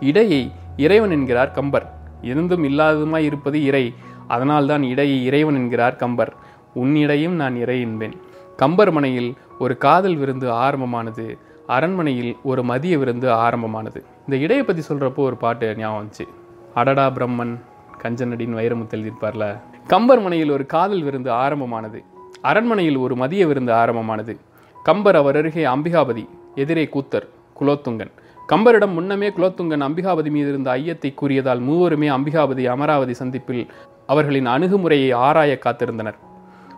இடையை 0.00 0.52
இறைவன் 0.76 1.10
என்கிறார் 1.10 1.50
கம்பர். 1.50 1.86
இருந்தும் 2.22 2.64
இல்லாததுமாய் 2.64 3.24
இருப்பது 3.24 3.64
இறை. 3.64 3.94
அதனால்தான் 4.28 4.82
இடையை 4.82 5.24
இறைவன் 5.24 5.54
என்கிறார் 5.54 5.96
கம்பர். 5.96 6.32
உன்னிடையும் 6.74 7.36
நான் 7.42 7.56
இறை 7.56 7.80
என்பேன். 7.80 8.12
கம்பர் 8.56 8.90
மனையில் 8.90 9.34
ஒரு 9.58 9.76
காதல் 9.76 10.16
விருந்து 10.16 10.50
ஆரம்பமானது. 10.50 11.38
அரண்மனையில் 11.66 12.36
ஒரு 12.42 12.62
மதிய 12.62 12.98
விருந்து 12.98 13.32
ஆரம்பமானது. 13.32 14.04
இந்த 14.20 14.36
இடையை 14.36 14.64
பற்றி 14.64 14.82
சொல்கிறப்போ 14.88 15.16
ஒரு 15.16 15.36
பாட்டு 15.36 15.76
ஞாபகம் 15.76 16.06
வந்துச்சு. 16.06 16.26
அடடா 16.74 17.10
பிரம்மன் 17.10 17.58
கஞ்சனடின் 18.02 18.56
வைரமுத்து 18.56 18.96
எழுதியிருப்பார்ல. 18.96 19.60
கம்பர் 19.86 20.20
மனையில் 20.20 20.50
ஒரு 20.50 20.66
காதல் 20.66 21.02
விருந்து 21.02 21.30
ஆரம்பமானது. 21.30 22.02
அரண்மனையில் 22.40 22.96
ஒரு 22.96 23.16
மதிய 23.16 23.46
விருந்து 23.46 23.72
ஆரம்பமானது. 23.72 24.38
கம்பர் 24.82 25.16
அவர் 25.16 25.36
அருகே 25.36 25.64
அம்பிகாபதி 25.64 26.28
எதிரே 26.62 26.84
கூத்தர் 26.94 27.26
குலோத்துங்கன். 27.58 28.12
கம்பரிடம் 28.48 28.94
முன்னமே 28.96 29.28
குலோத்துங்கன் 29.28 29.84
அம்பிகாபதி 29.86 30.30
மீது 30.36 30.48
இருந்த 30.48 30.68
ஐயத்தை 30.76 31.10
கூறியதால் 31.14 31.60
மூவருமே 31.68 32.08
அம்பிகாபதி 32.16 32.64
அமராவதி 32.74 33.14
சந்திப்பில் 33.20 33.64
அவர்களின் 34.06 34.48
அணுகுமுறையை 34.54 35.10
ஆராய 35.26 35.52
காத்திருந்தனர். 35.64 36.18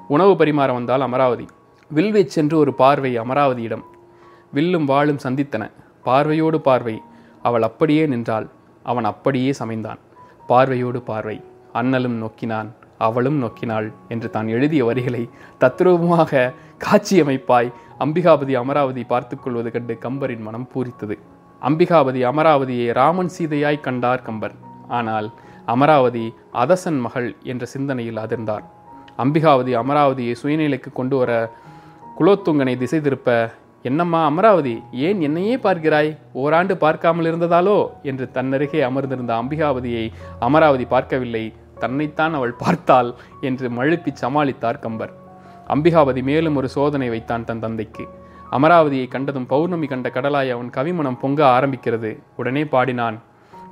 உணவு 0.09 0.33
பரிமாற 0.41 0.71
வந்தால் 0.79 1.05
அமராவதி 1.07 1.47
வில்வீச் 1.91 2.35
சென்று 2.37 2.57
ஒரு 2.63 2.73
பார்வை 2.81 3.13
அமராவதியிடம். 3.19 3.85
வில்லும் 4.55 4.89
வாளும் 4.89 5.23
சந்தித்தன. 5.25 5.63
பார்வையோடு 6.05 6.61
பார்வை 6.61 6.97
அவள் 7.43 7.67
அப்படியே 7.69 8.05
நின்றாள். 8.07 8.47
அவன் 8.87 9.09
அப்படியே 9.13 9.51
சமைந்தான். 9.61 10.01
பார்வையோடு 10.51 11.01
பார்வை 11.11 11.37
அண்ணலும் 11.81 12.17
நோக்கினான் 12.23 12.71
அவளும் 13.07 13.39
நோக்கினாள் 13.43 13.87
என்று 14.13 14.29
தான் 14.31 14.49
எழுதிய 14.49 14.83
வரிகளை 14.85 15.23
தத்ரூபமாக 15.61 16.33
காட்சியமைப்பாய் 16.81 17.71
அம்பிகாபதி 18.05 18.55
அமராவதி 18.61 19.03
பார்த்து 19.05 19.35
கொள்வது 19.39 19.71
கண்டு 19.71 19.95
கம்பரின் 20.05 20.45
மனம் 20.47 20.67
பூரித்தது. 20.73 21.17
அம்பிகாபதி 21.63 22.21
அமராவதியை 22.31 22.87
ராமன் 22.93 23.33
சீதையாய் 23.37 23.85
கண்டார் 23.87 24.23
கம்பர். 24.23 24.55
ஆனால் 24.89 25.29
அமராவதி 25.67 26.25
அதசன் 26.63 27.01
மகள் 27.01 27.29
என்ற 27.43 27.65
சிந்தனையில் 27.67 28.23
அதிர்ந்தார். 28.25 28.65
அம்பிகாவதி 29.19 29.73
அமராவதியை 29.83 30.35
சுயநிலைக்கு 30.43 30.93
கொண்டு 30.93 31.17
வர 31.17 31.33
குலோத்துங்கனை 32.19 32.75
திசை 32.79 33.01
திருப்ப 33.01 33.31
என்னம்மா 33.85 34.21
அமராவதி 34.25 34.75
ஏன் 35.07 35.21
என்னையே 35.21 35.57
பார்க்கிறாய்? 35.57 36.11
ஓராண்டு 36.33 36.75
பார்க்காமல் 36.77 37.29
இருந்ததாலோ? 37.31 37.79
என்று 38.03 38.27
தன்னருகே 38.37 38.81
அமர்ந்திருந்த 38.89 39.35
அம்பிகாவதியை 39.43 40.05
அமராவதி 40.41 40.85
பார்க்கவில்லை 40.85 41.45
தன்னைத்தான் 41.79 42.35
அவள் 42.35 42.61
பார்த்தாள் 42.65 43.11
என்று 43.41 43.69
மழுப்பி 43.79 44.13
சமாளித்தார் 44.23 44.85
கம்பர். 44.87 45.13
அம்பிகாவதி 45.75 46.23
மேலும் 46.23 46.57
ஒரு 46.57 46.69
சோதனை 46.69 47.09
வைத்தான் 47.09 47.45
தன் 47.45 47.61
தந்தைக்கு. 47.61 48.09
அமராவதியை 48.53 49.09
கண்டதும் 49.09 49.47
பௌர்ணமி 49.47 49.87
கண்ட 49.87 50.09
கடலாய் 50.15 50.51
அவன் 50.51 50.71
கவிமனம் 50.77 51.19
பொங்க 51.21 51.41
ஆரம்பிக்கிறது. 51.47 52.19
உடனே 52.37 52.65
பாடினான் 52.65 53.19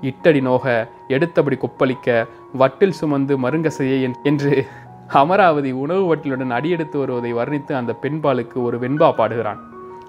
இட்டடி 0.02 0.40
நோக 0.40 0.88
எடுத்தபடி 1.08 1.56
கொப்பளிக்க 1.60 2.26
வட்டில் 2.58 2.98
சுமந்து 2.98 3.36
மருங்க 3.38 3.66
செய்ய 3.66 4.10
என்று 4.22 4.66
அமராவதி 5.08 5.70
உணவு 5.70 6.04
வட்டிலுடன் 6.14 6.54
அடியெடுத்து 6.58 6.98
வருவதை 6.98 7.34
வர்ணித்து 7.34 7.72
அந்த 7.72 7.92
பெண்பாலுக்கு 8.02 8.58
ஒரு 8.62 8.78
வெண்பா 8.78 9.08
பாடுகிறான். 9.12 9.60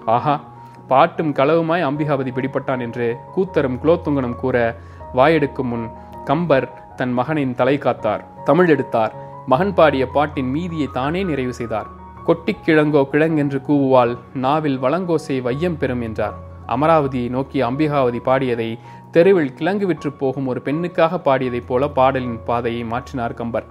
ஆஹா 0.04 0.40
பாட்டும் 0.88 1.32
களவுமாய் 1.32 1.86
அம்பிகாவதி 1.88 2.30
பிடிபட்டான் 2.36 2.80
என்று 2.80 3.16
கூத்தரும் 3.36 3.80
குலோத்துங்கனும் 3.82 4.36
கூற 4.36 4.76
வாயெடுக்கும் 5.14 5.70
முன் 5.72 5.88
கம்பர் 6.24 6.68
தன் 6.96 7.12
மகனின் 7.12 7.54
தலை 7.54 7.78
காத்தார். 7.78 8.24
தமிழ் 8.44 8.68
எடுத்தார். 8.68 9.14
மகன் 9.50 9.74
பாடிய 9.74 10.04
பாட்டின் 10.06 10.50
மீதியை 10.50 10.88
தானே 10.92 11.22
நிறைவு 11.22 11.52
செய்தார். 11.52 11.86
கொட்டிக் 12.24 12.62
கிழங்கோ 12.66 13.00
கிழங்கென்று 13.12 13.58
கூவுவாள் 13.68 14.12
நாவில் 14.34 14.78
வளங்கோசை 14.82 15.36
வையம் 15.42 15.78
பெறும் 15.78 16.00
என்றார். 16.00 16.36
அமராவதியை 16.66 17.28
நோக்கி 17.28 17.62
அம்பிகாவதி 17.62 18.20
பாடியதை 18.24 18.78
தெருவில் 19.10 19.54
கிழங்கு 19.54 19.86
விற்று 19.86 20.12
போகும் 20.12 20.46
ஒரு 20.46 20.60
பெண்ணுக்காக 20.64 21.20
பாடியதைப் 21.24 21.66
போல 21.66 21.88
பாடலின் 21.88 22.38
பாதையை 22.44 22.82
மாற்றினார் 22.84 23.34
கம்பர். 23.34 23.66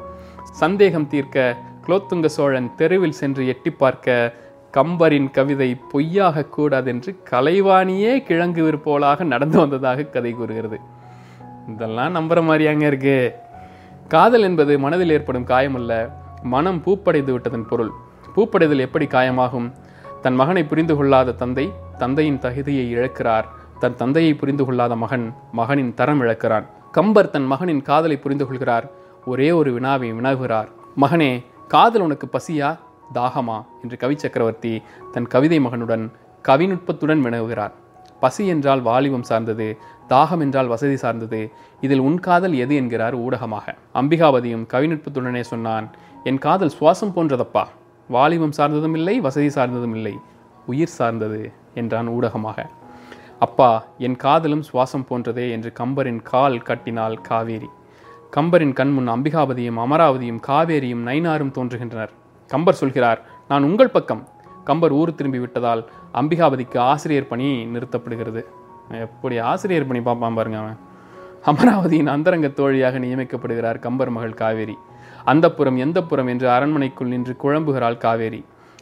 சந்தேகம் 0.62 1.08
தீர்க்க 1.08 1.58
குலோத்துங்க 1.88 2.26
சோழன் 2.26 2.72
தெருவில் 2.76 3.20
சென்று 3.22 3.48
எட்டி 3.48 3.70
பார்க்க 3.70 4.34
கம்பரின் 4.78 5.32
கவிதை 5.32 5.76
பொய்யாக 5.92 6.46
கூடாதென்று 6.46 7.12
கலைவாணியே 7.32 8.14
கிழங்கு 8.24 8.64
விற்போலாக 8.64 9.24
நடந்து 9.24 9.60
வந்ததாக 9.60 10.10
கதை 10.16 10.32
கூறுகிறது. 10.32 10.80
இதெல்லாம் 11.68 12.16
நம்புற 12.16 12.42
மாதிரியாங்க 12.50 12.86
இருக்கு. 12.92 13.18
காதல் 14.10 14.42
என்பது 14.42 14.80
மனதில் 14.80 15.10
ஏற்படும் 15.10 15.46
காயமல்ல 15.46 16.12
மனம் 16.44 16.82
பூப்படைந்து 16.86 17.32
விட்டதன் 17.32 17.66
பொருள். 17.66 17.92
பூப்படைதல் 18.36 18.80
எப்படி 18.80 19.06
காயமாகும்? 19.06 19.72
தன் 20.22 20.36
மகனை 20.36 20.64
புரிந்து 20.64 20.96
கொள்ளாத 20.96 21.32
தந்தை 21.32 21.72
தந்தையின் 21.98 22.40
தகுதியை 22.40 22.96
இழக்கிறார். 22.96 23.44
தன் 23.80 23.96
தந்தையை 23.96 24.34
புரிந்து 24.34 24.66
கொள்ளாத 24.66 24.96
மகன் 24.96 25.34
மகனின் 25.52 25.94
தரம் 25.94 26.22
இழக்கிறான். 26.22 26.66
கம்பர் 26.92 27.30
தன் 27.30 27.46
மகனின் 27.46 27.82
காதலை 27.82 28.18
புரிந்து 28.18 28.48
கொள்கிறார். 28.48 28.92
ஒரே 29.26 29.52
ஒரு 29.52 29.74
வினாவை 29.74 30.14
வினவுகிறார். 30.14 30.68
மகனே 31.02 31.46
காதல் 31.68 32.02
உனக்கு 32.02 32.30
பசியா 32.32 32.78
தாகமா? 33.14 33.66
என்று 33.82 33.98
கவி 33.98 34.18
சக்கரவர்த்தி 34.18 34.82
தன் 35.12 35.28
கவிதை 35.28 35.60
மகனுடன் 35.60 36.12
கவிநுட்பத்துடன் 36.48 37.22
வினவுகிறார். 37.22 37.72
பசி 38.20 38.48
என்றால் 38.48 38.82
வாலிபம் 38.82 39.24
சார்ந்தது 39.24 39.68
தாகம் 40.10 40.40
என்றால் 40.40 40.68
வசதி 40.68 40.98
சார்ந்தது. 40.98 41.52
இதில் 41.82 42.00
உன் 42.00 42.20
காதல் 42.20 42.54
எது 42.54 42.76
என்கிறார் 42.76 43.16
ஊடகமாக. 43.18 43.76
அம்பிகாவதியும் 43.94 44.66
கவிநுட்பத்துடனே 44.74 45.42
சொன்னான் 45.42 45.88
என் 46.24 46.38
காதல் 46.38 46.76
சுவாசம் 46.80 47.14
போன்றதப்பா? 47.16 47.64
வாலிபம் 48.10 48.52
சார்ந்ததும் 48.52 48.94
இல்லை 48.94 49.20
வசதி 49.20 49.50
சார்ந்ததும் 49.50 49.96
இல்லை. 49.96 50.16
உயிர் 50.66 50.96
சார்ந்தது 50.98 51.52
என்றான் 51.74 52.10
ஊடகமாக. 52.10 52.60
அப்பா 53.40 53.86
என் 53.98 54.16
காதலும் 54.16 54.64
சுவாசம் 54.74 55.06
போன்றதே 55.10 55.46
என்று 55.52 55.74
கம்பரின் 55.80 56.22
கால் 56.24 56.58
கட்டினாள் 56.62 57.22
காவேரி. 57.22 57.70
கம்பரின் 58.36 58.74
கண்முன் 58.74 59.10
அம்பிகாவதியும் 59.10 59.80
அமராவதியும் 59.86 60.42
காவேரியும் 60.48 61.06
நைனாரும் 61.06 61.52
தோன்றுகின்றனர். 61.52 62.12
கம்பர் 62.52 62.80
சொல்கிறார் 62.82 63.22
நான் 63.48 63.64
உங்கள் 63.64 63.90
பக்கம். 63.90 64.28
கம்பர் 64.70 64.94
ஊர் 65.00 65.18
திரும்பி 65.20 65.40
விட்டதால் 65.44 65.82
அம்பிகாவதிக்கு 66.20 66.78
ஆசிரியர் 66.92 67.32
பணி 67.32 67.48
நிறுத்தப்படுகிறது. 67.74 68.42
எப்படி 69.06 69.36
ஆசிரியர் 69.52 69.90
பணி 69.90 70.02
பார்ப்பான் 70.08 70.38
பாருங்க 70.38 70.60
அவன். 70.62 70.78
அமராவதியின் 71.50 72.12
அந்தரங்க 72.14 72.48
தோழியாக 72.60 73.00
நியமிக்கப்படுகிறார் 73.04 73.78
கம்பர் 73.86 74.14
மகள் 74.16 74.40
காவேரி. 74.42 74.76
அந்தப்புறம் 75.32 75.78
எந்தப்புறம் 75.86 76.30
என்று 76.34 76.48
அரண்மனைக்குள் 76.56 77.14
நின்று 77.14 77.34
குழம்புகிறாள் 77.44 78.00
காவேரி. 78.06 78.42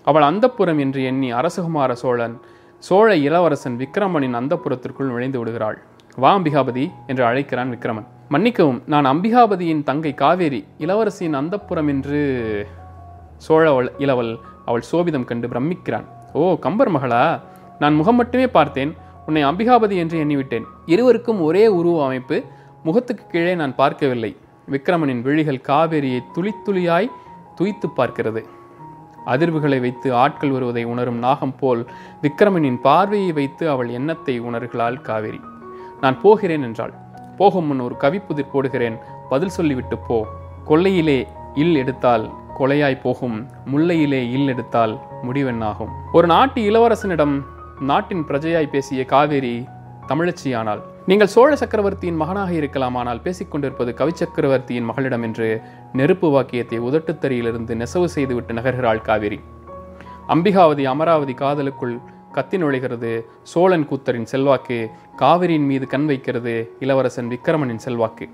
அவள் 0.10 0.26
அந்தப்புறம் 0.30 0.80
என்று 0.86 1.00
எண்ணி 1.10 1.30
அரசகுமார 1.40 1.92
சோழன் 2.04 2.36
சோழ 2.84 3.10
இளவரசன் 3.28 3.78
விக்ரமனின் 3.82 4.36
அந்தப்புறத்திற்குள் 4.40 5.12
நுழைந்து 5.12 5.40
விடுகிறாள். 5.42 5.78
வா 6.24 6.30
அம்பிகாபதி 6.38 6.84
என்று 7.12 7.24
அழைக்கிறான் 7.30 7.72
விக்ரமன் 7.74 8.08
மன்னிக்கவும் 8.34 8.80
நான் 8.94 9.08
அம்பிகாபதியின் 9.12 9.84
தங்கை 9.90 10.12
காவேரி 10.22 10.62
இளவரசியின் 10.84 11.38
அந்தப்புறம் 11.40 11.90
என்று 11.94 12.20
சோழ 13.46 13.66
இளவல் 14.06 14.32
அவள் 14.68 14.88
சோபிதம் 14.92 15.28
கண்டு 15.30 15.48
பிரமிக்கிறான். 15.48 16.08
ஓ 16.34 16.42
கம்பர் 16.66 16.94
மகளா 16.96 17.24
நான் 17.80 17.96
முகம் 17.96 18.16
மட்டுமே 18.16 18.48
பார்த்தேன் 18.58 18.92
உன்னை 19.26 19.42
அம்பிகாபதி 19.46 19.96
என்று 20.04 20.18
எண்ணிவிட்டேன். 20.24 20.66
இருவருக்கும் 20.86 21.40
ஒரே 21.42 21.64
உருவ 21.80 21.98
அமைப்பு 22.06 22.38
முகத்துக்கு 22.84 23.24
கீழே 23.32 23.54
நான் 23.56 23.74
பார்க்கவில்லை. 23.76 24.32
விக்ரமனின் 24.72 25.22
விழிகள் 25.22 25.66
காவேரியை 25.68 26.20
துளி 26.34 26.52
துளியாய் 26.66 27.10
துய்த்து 27.56 27.88
பார்க்கிறது. 27.98 28.42
அதிர்வுகளை 29.26 29.78
வைத்து 29.80 30.08
ஆட்கள் 30.14 30.54
வருவதை 30.56 30.84
உணரும் 30.84 31.20
நாகம் 31.26 31.56
போல் 31.60 31.82
விக்ரமனின் 32.22 32.80
பார்வையை 32.82 33.32
வைத்து 33.40 33.64
அவள் 33.70 33.90
எண்ணத்தை 33.90 34.36
உணர்கிறாள் 34.42 34.98
காவேரி. 35.02 35.42
நான் 36.02 36.18
போகிறேன் 36.22 36.64
என்றாள். 36.64 36.94
போகும் 37.38 37.66
முன் 37.66 37.80
ஒரு 37.80 37.96
கவிப்புதிர் 38.00 38.54
போடுகிறேன். 38.54 38.98
பதில் 39.30 39.56
சொல்லிவிட்டு 39.58 39.98
போ. 40.08 40.18
கொள்ளையிலே 40.68 41.20
இல் 41.56 41.76
எடுத்தால் 41.76 42.26
கொலையாய் 42.60 43.04
போகும் 43.06 43.38
முல்லையிலே 43.72 44.22
இல் 44.36 44.52
எடுத்தால் 44.54 44.94
முடிவெண்ணாகும் 45.28 45.92
ஒரு 46.18 46.28
நாட்டு 46.28 46.62
இளவரசனிடம் 46.62 47.36
நாட்டின் 47.90 48.24
பிரஜையாய் 48.30 48.74
பேசிய 48.74 49.02
காவேரி 49.06 49.56
தமிழச்சியானாள். 50.10 50.82
நீங்கள் 51.10 51.32
சோழ 51.34 51.50
சக்கரவர்த்தியின் 51.56 52.20
மகனாக 52.22 52.52
இருக்கலாம் 52.54 52.96
ஆனால் 52.96 53.20
பேசிக்கொண்டிருப்பது 53.26 53.92
கவி 53.94 54.14
சக்கரவர்த்தியின் 54.22 54.88
மகளிடம் 54.90 55.24
என்று 55.28 55.48
நெருப்பு 55.94 56.30
வாக்கியத்தை 56.30 56.80
உதட்டுத்தறியிலிருந்து 56.80 57.76
நெசவு 57.82 58.08
செய்துவிட்டு 58.16 58.54
நகர்கிறாள் 58.54 59.02
காவேரி. 59.02 59.40
அம்பிகாவதி 60.34 60.86
அமராவதி 60.94 61.34
காதலுக்குள் 61.34 61.96
கத்தி 62.32 62.58
நுழைகிறது. 62.58 63.12
சோழன் 63.44 63.86
கூத்தரின் 63.90 64.30
செல்வாக்கு 64.32 64.80
காவிரியின் 65.22 65.68
மீது 65.72 65.88
கண் 65.88 66.06
வைக்கிறது 66.06 66.56
இளவரசன் 66.80 67.32
விக்ரமனின் 67.34 67.84
செல்வாக்கு. 67.86 68.28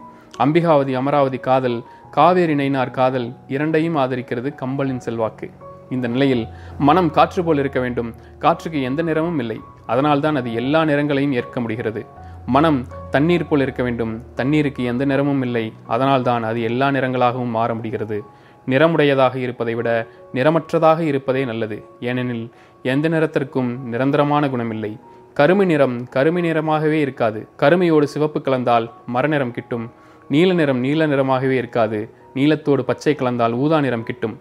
அம்பிகாவதி 0.44 0.94
அமராவதி 1.02 1.40
காதல் 1.50 1.78
காவேரி 2.14 2.56
நைனார் 2.56 2.92
காதல் 2.92 3.34
இரண்டையும் 3.48 3.96
ஆதரிக்கிறது 3.96 4.56
கம்பலின் 4.56 5.00
செல்வாக்கு. 5.00 5.50
இந்த 5.90 6.08
நிலையில் 6.08 6.48
மனம் 6.80 7.10
காற்று 7.10 7.44
போல் 7.44 7.58
இருக்க 7.58 7.80
வேண்டும். 7.80 8.14
காற்றுக்கு 8.40 8.82
எந்த 8.82 9.02
நிறமும் 9.02 9.40
இல்லை. 9.40 9.60
அதனால்தான் 9.86 10.36
அது 10.36 10.54
எல்லா 10.54 10.84
நிறங்களையும் 10.84 11.32
ஏற்க 11.32 11.60
முடிகிறது. 11.60 12.06
மனம் 12.46 12.86
தண்ணீர் 13.10 13.48
போல் 13.48 13.60
இருக்க 13.60 13.84
வேண்டும். 13.84 14.24
தண்ணீருக்கு 14.36 14.84
எந்த 14.84 15.06
நிறமும் 15.06 15.42
இல்லை. 15.42 15.74
அதனால்தான் 15.88 16.44
அது 16.44 16.62
எல்லா 16.62 16.88
நிறங்களாகவும் 16.88 17.50
மாற 17.50 17.76
முடிகிறது. 17.76 18.24
நிறமுடையதாக 18.68 19.36
இருப்பதை 19.36 19.76
விட 19.76 20.08
நிறமற்றதாக 20.34 21.00
இருப்பதே 21.00 21.46
நல்லது. 21.46 21.84
ஏனெனில் 22.00 22.52
எந்த 22.84 23.10
நிறத்திற்கும் 23.10 23.84
நிரந்தரமான 23.84 24.48
குணமில்லை. 24.48 25.00
கருமை 25.34 25.66
நிறம் 25.66 26.10
கருமை 26.10 26.44
நிறமாகவே 26.44 27.00
இருக்காது. 27.00 27.48
கருமையோடு 27.56 28.08
சிவப்பு 28.08 28.40
கலந்தால் 28.40 28.92
மரநிறம் 29.14 29.52
கிட்டும். 29.52 30.02
நீல 30.30 30.54
நிறம் 30.54 30.80
நீல 30.80 31.08
நிறமாகவே 31.08 31.56
இருக்காது. 31.62 32.10
நீலத்தோடு 32.34 32.82
பச்சை 32.82 33.16
கலந்தால் 33.16 33.54
ஊதா 33.54 33.80
நிறம் 33.80 34.04
கிட்டும். 34.04 34.40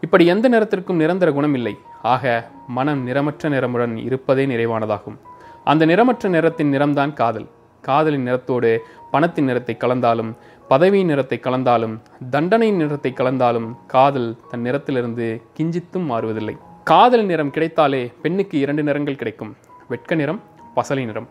இப்படி 0.00 0.26
எந்த 0.26 0.48
நிறத்திற்கும் 0.48 1.00
நிரந்தர 1.02 1.32
குணம் 1.32 1.54
இல்லை 1.54 1.76
ஆக 2.02 2.50
மனம் 2.66 3.08
நிறமற்ற 3.08 3.48
நிறமுடன் 3.48 3.96
இருப்பதே 3.96 4.46
நிறைவானதாகும். 4.46 5.16
அந்த 5.64 5.86
நிறமற்ற 5.86 6.28
நிறத்தின் 6.28 6.72
நிறம்தான் 6.74 7.12
காதல். 7.12 7.48
காதலின் 7.80 8.26
நிறத்தோடு 8.28 8.78
பணத்தின் 9.10 9.44
நிறத்தை 9.44 9.76
கலந்தாலும் 9.80 10.30
பதவியின் 10.68 11.06
நிறத்தை 11.06 11.40
கலந்தாலும் 11.42 12.00
தண்டனையின் 12.30 12.76
நிறத்தை 12.76 13.12
கலந்தாலும் 13.16 13.68
காதல் 13.86 14.36
தன் 14.50 14.62
நிறத்திலிருந்து 14.62 15.42
கிஞ்சித்தும் 15.58 16.08
மாறுவதில்லை. 16.10 16.56
காதல் 16.84 17.24
நிறம் 17.24 17.50
கிடைத்தாலே 17.50 18.12
பெண்ணுக்கு 18.22 18.58
இரண்டு 18.58 18.82
நிறங்கள் 18.82 19.16
கிடைக்கும். 19.16 19.56
வெட்க 19.88 20.14
நிறம் 20.14 20.40
பசலை 20.76 21.04
நிறம். 21.04 21.28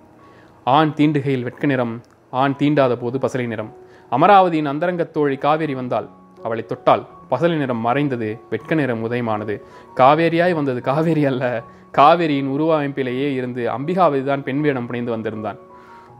ஆண் 0.63 0.93
தீண்டுகையில் 0.95 1.43
வெட்க 1.43 1.67
நிறம் 1.67 2.01
ஆண் 2.29 2.55
தீண்டாத 2.59 2.95
போது 2.95 3.17
பசலை 3.17 3.47
நிறம். 3.47 3.75
அமராவதியின் 4.11 4.65
அந்தரங்கத் 4.65 5.13
தோழி 5.13 5.37
காவேரி 5.37 5.75
வந்தாள். 5.75 6.07
அவளை 6.43 6.65
தொட்டால் 6.65 7.07
பசலி 7.29 7.57
நிறம் 7.57 7.77
மறைந்தது 7.77 8.39
வெட்க 8.49 8.75
நிறம் 8.75 9.11
உதயமானது. 9.11 9.61
காவேரியாய் 9.95 10.53
வந்தது 10.53 10.81
காவேரி 10.81 11.25
அல்ல. 11.25 11.63
காவேரியின் 11.97 12.47
உருவமைப்பிலேயே 12.47 13.33
இருந்து 13.33 13.69
அம்பிகாவதி 13.69 14.23
தான் 14.23 14.43
பெண் 14.43 14.61
வேடம் 14.61 14.85
புனைந்து 14.85 15.11
வந்திருந்தான். 15.11 15.57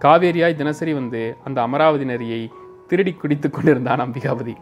காவேரியாய் 0.02 0.56
தினசரி 0.56 0.94
வந்து 0.94 1.38
அந்த 1.44 1.62
அமராவதி 1.62 2.06
நரியை 2.06 2.52
திருடி 2.88 3.14
குடித்து 3.14 3.50
கொண்டிருந்தான் 3.50 4.00
அம்பிகாவதி 4.00 4.56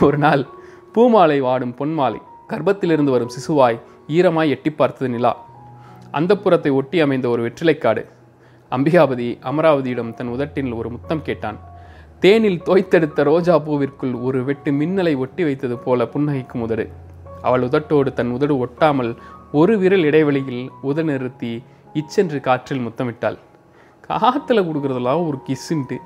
ஒரு 0.00 0.18
நாள் 0.18 0.46
பூமாலை 0.92 1.40
வாடும் 1.40 1.74
பொன்மாலை 1.78 2.22
கர்ப்பத்திலிருந்து 2.48 3.10
வரும் 3.10 3.30
சிசுவாய் 3.30 3.80
ஈரமாய் 4.08 4.48
எட்டி 4.48 4.70
பார்த்தது 4.70 5.10
நிலா. 5.10 5.44
அந்தப்புறத்தை 6.12 6.72
ஒட்டி 6.72 7.00
அமைந்த 7.00 7.28
ஒரு 7.28 7.52
வெற்றிலைக்காடு. 7.52 8.06
அம்பிகாபதி 8.70 9.38
அமராவதியிடம் 9.42 10.14
தன் 10.14 10.28
உதட்டில் 10.28 10.72
ஒரு 10.72 10.90
முத்தம் 10.90 11.22
கேட்டான். 11.22 11.58
தேனில் 12.22 12.58
தோய்த்தெடுத்த 12.66 13.20
ரோஜா 13.22 13.54
பூவிற்குள் 13.58 14.12
ஒரு 14.20 14.44
வெட்டு 14.44 14.70
மின்னலை 14.70 15.12
ஒட்டி 15.16 15.42
வைத்தது 15.42 15.76
போல 15.78 16.04
புன்னகைக்கும் 16.04 16.62
உதடு 16.64 16.84
அவள் 17.42 17.62
உதட்டோடு 17.62 18.12
தன் 18.12 18.30
உதடு 18.30 18.54
ஒட்டாமல் 18.64 19.16
ஒரு 19.52 19.78
விரல் 19.78 20.04
இடைவெளியில் 20.04 20.70
உத 20.82 21.02
நிறுத்தி 21.02 21.50
இச்சென்று 21.92 22.40
காற்றில் 22.40 22.82
முத்தமிட்டாள். 22.86 23.38
காத்தில் 24.00 24.62
கொடுக்குறதெல்லாம் 24.66 25.22
ஒரு 25.28 25.38
கிஸ்ஸுன்ட்டு 25.46 25.96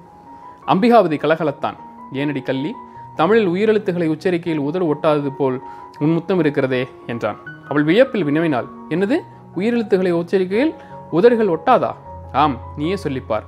அம்பிகாவதி 0.66 1.18
கலகலத்தான். 1.24 1.76
ஏனடி 2.12 2.42
கள்ளி 2.42 2.72
தமிழில் 3.14 3.48
உயிரெழுத்துக்களை 3.48 4.08
உச்சரிக்கையில் 4.14 4.64
உதடு 4.68 4.88
ஒட்டாதது 4.94 5.32
போல் 5.38 5.58
உன் 5.98 6.12
முத்தம் 6.12 6.38
இருக்கிறதே 6.38 6.82
என்றான். 7.06 7.36
அவள் 7.68 7.84
வியப்பில் 7.84 8.26
வினவினாள். 8.26 8.70
என்னது? 8.88 9.18
உயிரெழுத்துக்களை 9.56 10.14
உச்சரிக்கையில் 10.22 10.72
உதடுகள் 11.10 11.52
ஒட்டாதா? 11.56 11.92
ஆம் 12.32 12.58
நீயே 12.76 12.98
சொல்லிப்பார். 13.04 13.46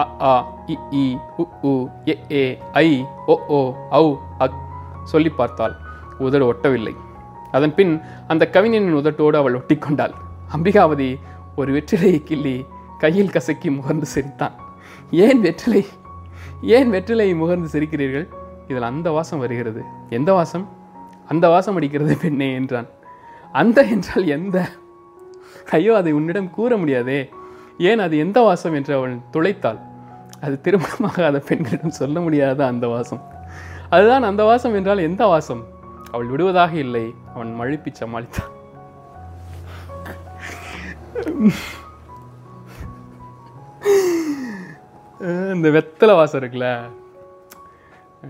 அ 0.00 0.04
ஆ 0.30 0.32
இ 0.66 0.76
இ 1.02 1.04
உ 1.42 1.44
உ 1.70 1.74
எ 2.04 2.16
ஏ 2.32 2.44
ஐ 2.72 2.88
ஓ 3.26 3.36
ஓ 3.58 3.60
ஔ 3.90 4.18
அக் 4.38 4.58
சொல்லி 5.04 5.28
பார்த்தாள். 5.28 5.74
உதடு 6.18 6.52
ஒட்டவில்லை. 6.52 6.94
அதன் 7.52 7.74
பின் 7.74 8.00
அந்த 8.28 8.44
கவிஞனின் 8.50 8.96
உதட்டோடு 8.96 9.36
அவள் 9.36 9.54
ஒட்டி 9.54 9.76
கொண்டாள் 9.76 10.14
அம்பிகாவதி 10.56 11.18
ஒரு 11.56 11.70
வெற்றிலையை 11.72 12.22
கிள்ளி 12.22 12.56
கையில் 12.98 13.30
கசக்கி 13.30 13.68
முகர்ந்து 13.70 14.02
சிரித்தான். 14.02 14.54
ஏன் 15.10 15.40
வெற்றிலை? 15.40 15.86
ஏன் 16.62 16.90
வெற்றிலையை 16.92 17.34
முகர்ந்து 17.36 17.68
சிரிக்கிறீர்கள்? 17.72 18.26
இதில் 18.68 18.82
அந்த 18.82 19.10
வாசம் 19.10 19.38
வருகிறது. 19.38 19.82
எந்த 20.10 20.32
வாசம்? 20.32 20.68
அந்த 21.28 21.48
வாசம் 21.48 21.74
அடிக்கிறது 21.74 22.16
பெண்ணே 22.16 22.54
என்றான். 22.54 22.88
அந்த 23.52 23.82
என்றால் 23.82 24.26
எந்த? 24.26 24.56
ஐயோ 25.70 25.96
அதை 25.96 26.12
உன்னிடம் 26.12 26.50
கூற 26.50 26.76
முடியாதே. 26.76 27.20
ஏன் 27.78 27.98
அது 27.98 28.18
எந்த 28.18 28.40
வாசம்? 28.40 28.74
என்று 28.74 28.94
அவள் 28.94 29.16
துளைத்தாள். 29.32 29.80
அது 30.44 30.54
திருமணமாகாத 30.64 31.38
பெண்களிடம் 31.48 31.98
சொல்ல 31.98 32.16
முடியாத 32.24 32.60
அந்த 32.72 32.86
வாசம். 32.94 33.22
அதுதான் 33.94 34.28
அந்த 34.30 34.42
வாசம் 34.50 34.76
என்றால் 34.78 35.06
எந்த 35.08 35.22
வாசம்? 35.32 35.62
அவள் 36.12 36.30
விடுவதாக 36.32 36.72
இல்லை 36.84 37.04
அவன் 37.34 37.50
மழுப்பி 37.60 37.90
சமாளித்தான். 38.00 38.54
இந்த 45.54 45.68
வெத்தலை 45.76 46.14
வாசம் 46.18 46.40
இருக்குல்ல 46.40 46.68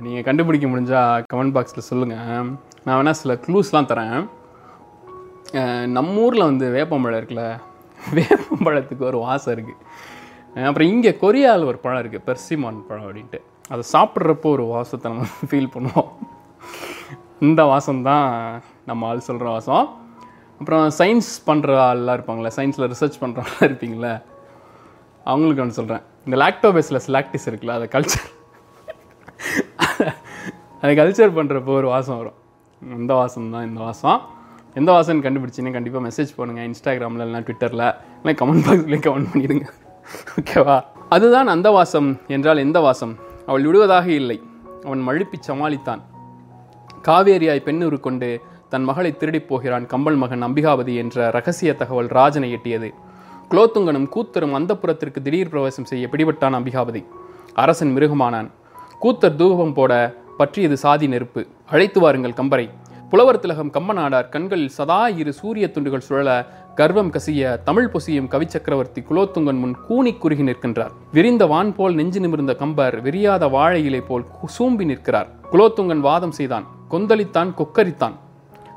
நீங்கள் 0.05 0.27
கண்டுபிடிக்க 0.29 0.67
முடிஞ்சா 0.69 1.01
கமெண்ட் 1.33 1.55
பாக்ஸில் 1.57 1.89
சொல்லுங்கள் 1.91 2.51
நான் 2.85 2.97
வேணால் 2.99 3.21
சில 3.21 3.35
க்ளூஸ்லாம் 3.45 3.91
தரேன். 3.93 4.21
நம்ம 5.97 6.23
ஊரில் 6.25 6.49
வந்து 6.49 6.67
வேப்பம்பழம் 6.77 7.21
இருக்குல்ல 7.21 7.45
வேப்பம்பழத்துக்கு 8.17 9.05
ஒரு 9.11 9.19
வாசம் 9.27 9.55
இருக்குது 9.55 9.79
அப்புறம் 10.69 10.91
இங்கே 10.93 11.13
கொரியாவில் 11.23 11.69
ஒரு 11.71 11.79
பழம் 11.85 12.01
இருக்குது 12.03 12.27
பெர்சிமான் 12.29 12.79
பழம் 12.89 13.07
அப்படின்ட்டு. 13.07 13.41
அதை 13.73 13.83
சாப்பிட்றப்போ 13.95 14.49
ஒரு 14.57 14.65
வாசத்தை 14.75 15.07
நம்ம 15.13 15.27
ஃபீல் 15.51 15.73
பண்ணுவோம். 15.75 16.11
இந்த 17.47 17.61
வாசம் 17.73 18.01
தான் 18.11 18.27
நம்ம 18.89 19.07
ஆள் 19.11 19.27
சொல்கிற 19.29 19.49
வாசம். 19.57 19.87
அப்புறம் 20.61 20.87
சயின்ஸ் 21.01 21.31
பண்ணுற 21.49 21.77
ஆள்லாம் 21.89 22.17
இருப்பாங்களே 22.19 22.51
சயின்ஸில் 22.57 22.91
ரிசர்ச் 22.95 23.21
பண்ணுறவங்களாம் 23.23 23.69
இருப்பீங்களே 23.69 24.13
அவங்களுக்கு 25.31 25.63
ஒன்று 25.65 25.79
சொல்கிறேன் 25.79 26.05
இந்த 26.27 26.37
லாக்டோபேஸில் 26.43 27.03
ஸ்லாக்டிஸ் 27.07 27.47
இருக்குல்ல 27.51 27.77
அதை 27.79 27.87
கல்ச்சர் 27.95 28.29
அதை 30.83 30.93
கல்ச்சர் 31.01 31.37
பண்ணுறப்போ 31.39 31.73
ஒரு 31.81 31.89
வாசம் 31.95 32.19
வரும். 32.21 32.39
இந்த 32.99 33.13
வாசம் 33.21 33.51
தான் 33.55 33.67
இந்த 33.69 33.81
வாசம். 33.87 34.21
எந்த 34.81 34.91
வாசம்னு 34.97 35.25
கண்டுபிடிச்சின்னு 35.27 35.77
கண்டிப்பாக 35.77 36.03
மெசேஜ் 36.09 36.33
பண்ணுங்கள் 36.39 36.67
இன்ஸ்டாகிராமில் 36.71 37.25
இல்லைனா 37.25 37.43
ட்விட்டரில் 37.47 37.87
இல்லை 38.21 38.35
கமெண்ட் 38.41 38.67
பாக்ஸ்லேயே 38.69 39.01
கமெண்ட் 39.07 39.31
பண்ணிடுங்க. 39.33 39.67
ஓகேவா? 40.41 40.85
அதுதான் 41.09 41.47
அந்த 41.47 41.71
வாசம் 41.71 42.21
என்றால் 42.29 42.57
எந்த 42.57 42.81
வாசம்? 42.81 43.17
அவள் 43.47 43.65
விடுவதாக 43.65 44.11
இல்லை. 44.11 44.43
அவன் 44.85 45.09
மழுப்பி 45.09 45.51
சமாளித்தான். 45.51 46.01
காவேரியாய் 47.05 47.63
பெண்ணுரு 47.65 48.01
கொண்டு 48.01 48.41
தன் 48.69 48.83
மகளை 48.83 49.17
திருடிப் 49.17 49.49
போகிறான் 49.49 49.87
கம்பல் 49.87 50.17
மகன் 50.17 50.43
அம்பிகாபதி 50.43 50.97
என்ற 50.97 51.31
ரகசிய 51.31 51.75
தகவல் 51.75 52.07
ராஜனை 52.07 52.55
எட்டியது. 52.55 52.91
குலோத்துங்கனும் 53.51 54.09
கூத்தரும் 54.15 54.55
அந்தப்புறத்திற்கு 54.55 55.23
திடீர் 55.23 55.49
பிரவேசம் 55.49 55.85
செய்ய 55.85 56.09
பிடிபட்டான் 56.13 56.55
அம்பிகாபதி. 56.55 57.05
அரசன் 57.55 57.97
மிருகமானான். 57.97 58.51
கூத்தர் 59.03 59.37
தூபம் 59.37 59.75
போட 59.75 60.15
பற்றியது 60.37 60.77
சாதி 60.77 61.09
நெருப்பு. 61.09 61.47
அழைத்து 61.67 62.01
வாருங்கள் 62.01 62.33
கம்பரை. 62.33 62.71
புலவர் 63.11 63.39
திலகம் 63.39 63.71
கம்பநாடார் 63.71 64.29
கண்களில் 64.29 64.69
சதா 64.69 65.09
இரு 65.09 65.33
சூரிய 65.33 65.71
துண்டுகள் 65.71 66.01
சுழல 66.01 66.47
கர்வம் 66.79 67.13
கசிய 67.13 67.63
தமிழ் 67.63 67.89
பொசியும் 67.93 68.29
கவிச்சக்கரவர்த்தி 68.31 69.01
குலோத்துங்கன் 69.11 69.59
முன் 69.59 69.75
கூனி 69.89 70.13
குறுகி 70.15 70.43
நிற்கின்றார். 70.43 70.93
விரிந்த 71.13 71.47
வான் 71.47 71.75
போல் 71.75 71.95
நெஞ்சு 71.95 72.21
நிமிர்ந்த 72.21 72.55
கம்பர் 72.55 73.03
விரியாத 73.03 73.49
வாழை 73.49 73.85
இலை 73.85 74.01
போல் 74.01 74.25
சூம்பி 74.59 74.85
நிற்கிறார். 74.85 75.29
குலோத்துங்கன் 75.53 76.01
வாதம் 76.01 76.31
செய்தான். 76.31 76.67
கொந்தளித்தான் 76.91 77.51
கொக்கரித்தான். 77.59 78.17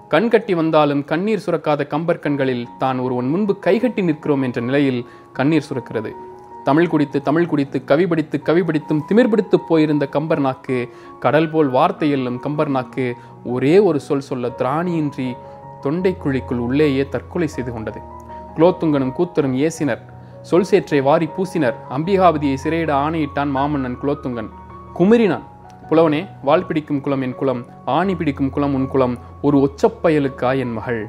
கண்கட்டி 0.10 0.54
வந்தாலும் 0.54 1.06
கண்ணீர் 1.06 1.44
சுரக்காத 1.46 1.88
கம்பர் 1.88 2.20
கண்களில் 2.20 2.68
தான் 2.78 3.00
ஒருவன் 3.00 3.30
முன்பு 3.30 3.60
கைகட்டி 3.60 4.02
நிற்கிறோம் 4.02 4.42
என்ற 4.42 4.62
நிலையில் 4.62 5.06
கண்ணீர் 5.34 5.68
சுரக்கிறது. 5.70 6.12
தமிழ் 6.64 6.88
குடித்து 6.88 7.22
தமிழ் 7.22 7.46
குடித்து 7.46 7.84
கவி 7.84 8.08
படித்து 8.08 8.42
கவி 8.42 8.62
படித்தும் 8.62 9.02
திமிர் 9.08 9.30
பிடித்து 9.30 9.60
போயிருந்த 9.60 10.06
கம்பர் 10.06 10.40
நாக்கு 10.40 10.90
கடல் 11.20 11.50
போல் 11.50 11.70
வார்த்தை 11.70 12.10
எல்லும் 12.12 12.40
கம்பர் 12.40 12.70
நாக்கு 12.70 13.16
ஒரே 13.44 13.80
ஒரு 13.80 14.00
சொல் 14.00 14.20
சொல்ல 14.20 14.48
திராணியின்றி 14.48 15.28
தொண்டைக்குழிக்குள் 15.84 16.64
உள்ளேயே 16.68 17.10
தற்கொலை 17.10 17.48
செய்து 17.48 17.74
கொண்டது. 17.74 18.00
குலோத்துங்கனும் 18.56 19.14
கூத்தரும் 19.18 19.56
ஏசினர். 19.66 20.02
சொல் 20.42 20.64
சேற்றை 20.64 21.02
வாரி 21.02 21.30
பூசினர். 21.38 21.76
அம்பிகாவதியை 21.90 22.58
சிறையிட 22.64 22.92
ஆணையிட்டான் 22.92 23.56
மாமன்னன் 23.56 23.98
குலோத்துங்கன். 24.02 24.50
குமரினான். 25.00 25.44
புலவனே 25.90 26.28
வாள் 26.44 26.64
பிடிக்கும் 26.64 27.02
குலம் 27.02 27.22
என் 27.22 27.36
குலம் 27.36 27.66
ஆணி 27.86 28.16
பிடிக்கும் 28.16 28.50
குலம் 28.50 28.74
உன் 28.74 28.88
குலம் 28.88 29.18
ஒரு 29.42 29.58
ஒச்சப்பயலுக்கா 29.66 30.58
என் 30.58 30.74
மகள். 30.74 31.08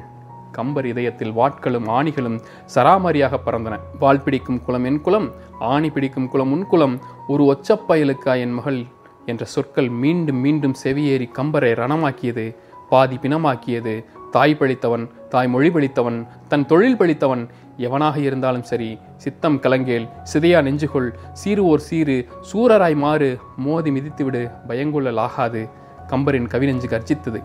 கம்பர் 0.51 0.85
இதயத்தில் 0.85 1.31
வாட்களும் 1.31 1.87
ஆணிகளும் 1.87 2.39
சராமரியாக 2.75 3.39
பறந்தன. 3.45 3.79
வாள் 3.99 4.19
பிடிக்கும் 4.19 4.61
குலம் 4.61 4.83
என் 4.83 5.01
குலம் 5.01 5.31
ஆணி 5.59 5.89
பிடிக்கும் 5.89 6.27
குலம் 6.27 6.51
உன் 6.51 6.65
குலம் 6.65 6.99
ஒரு 7.27 7.43
ஒச்சப்பயலுக்கா 7.43 8.39
என் 8.39 8.51
மகள் 8.51 8.85
என்ற 9.25 9.45
சொற்கள் 9.45 9.89
மீண்டும் 9.89 10.35
மீண்டும் 10.35 10.75
செவியேறி 10.83 11.27
கம்பரை 11.37 11.71
ரணமாக்கியது 11.81 12.55
பாதி 12.89 13.15
பிணமாக்கியது 13.15 14.05
தாய் 14.31 14.57
பழித்தவன் 14.59 15.09
தாய் 15.29 15.47
மொழி 15.47 15.69
பழித்தவன் 15.69 16.27
தன் 16.47 16.65
தொழில் 16.65 16.97
பழித்தவன் 16.97 17.43
எவனாக 17.77 18.17
இருந்தாலும் 18.17 18.63
சரி 18.63 18.97
சித்தம் 19.17 19.59
கலங்கேல் 19.59 20.07
சிதையா 20.33 20.59
நெஞ்சுகொள் 20.67 21.09
சீருவோர் 21.43 21.85
சீரு 21.89 22.17
சூரராய் 22.51 22.95
மாறு 22.95 23.39
மோதி 23.57 23.91
மிதித்துவிடு 23.91 24.51
பயங்குள்ளல் 24.67 25.17
ஆகாது 25.17 25.61
கம்பரின் 26.07 26.49
கவிநெஞ்சு 26.53 26.87
கர்ஜித்தது. 26.93 27.39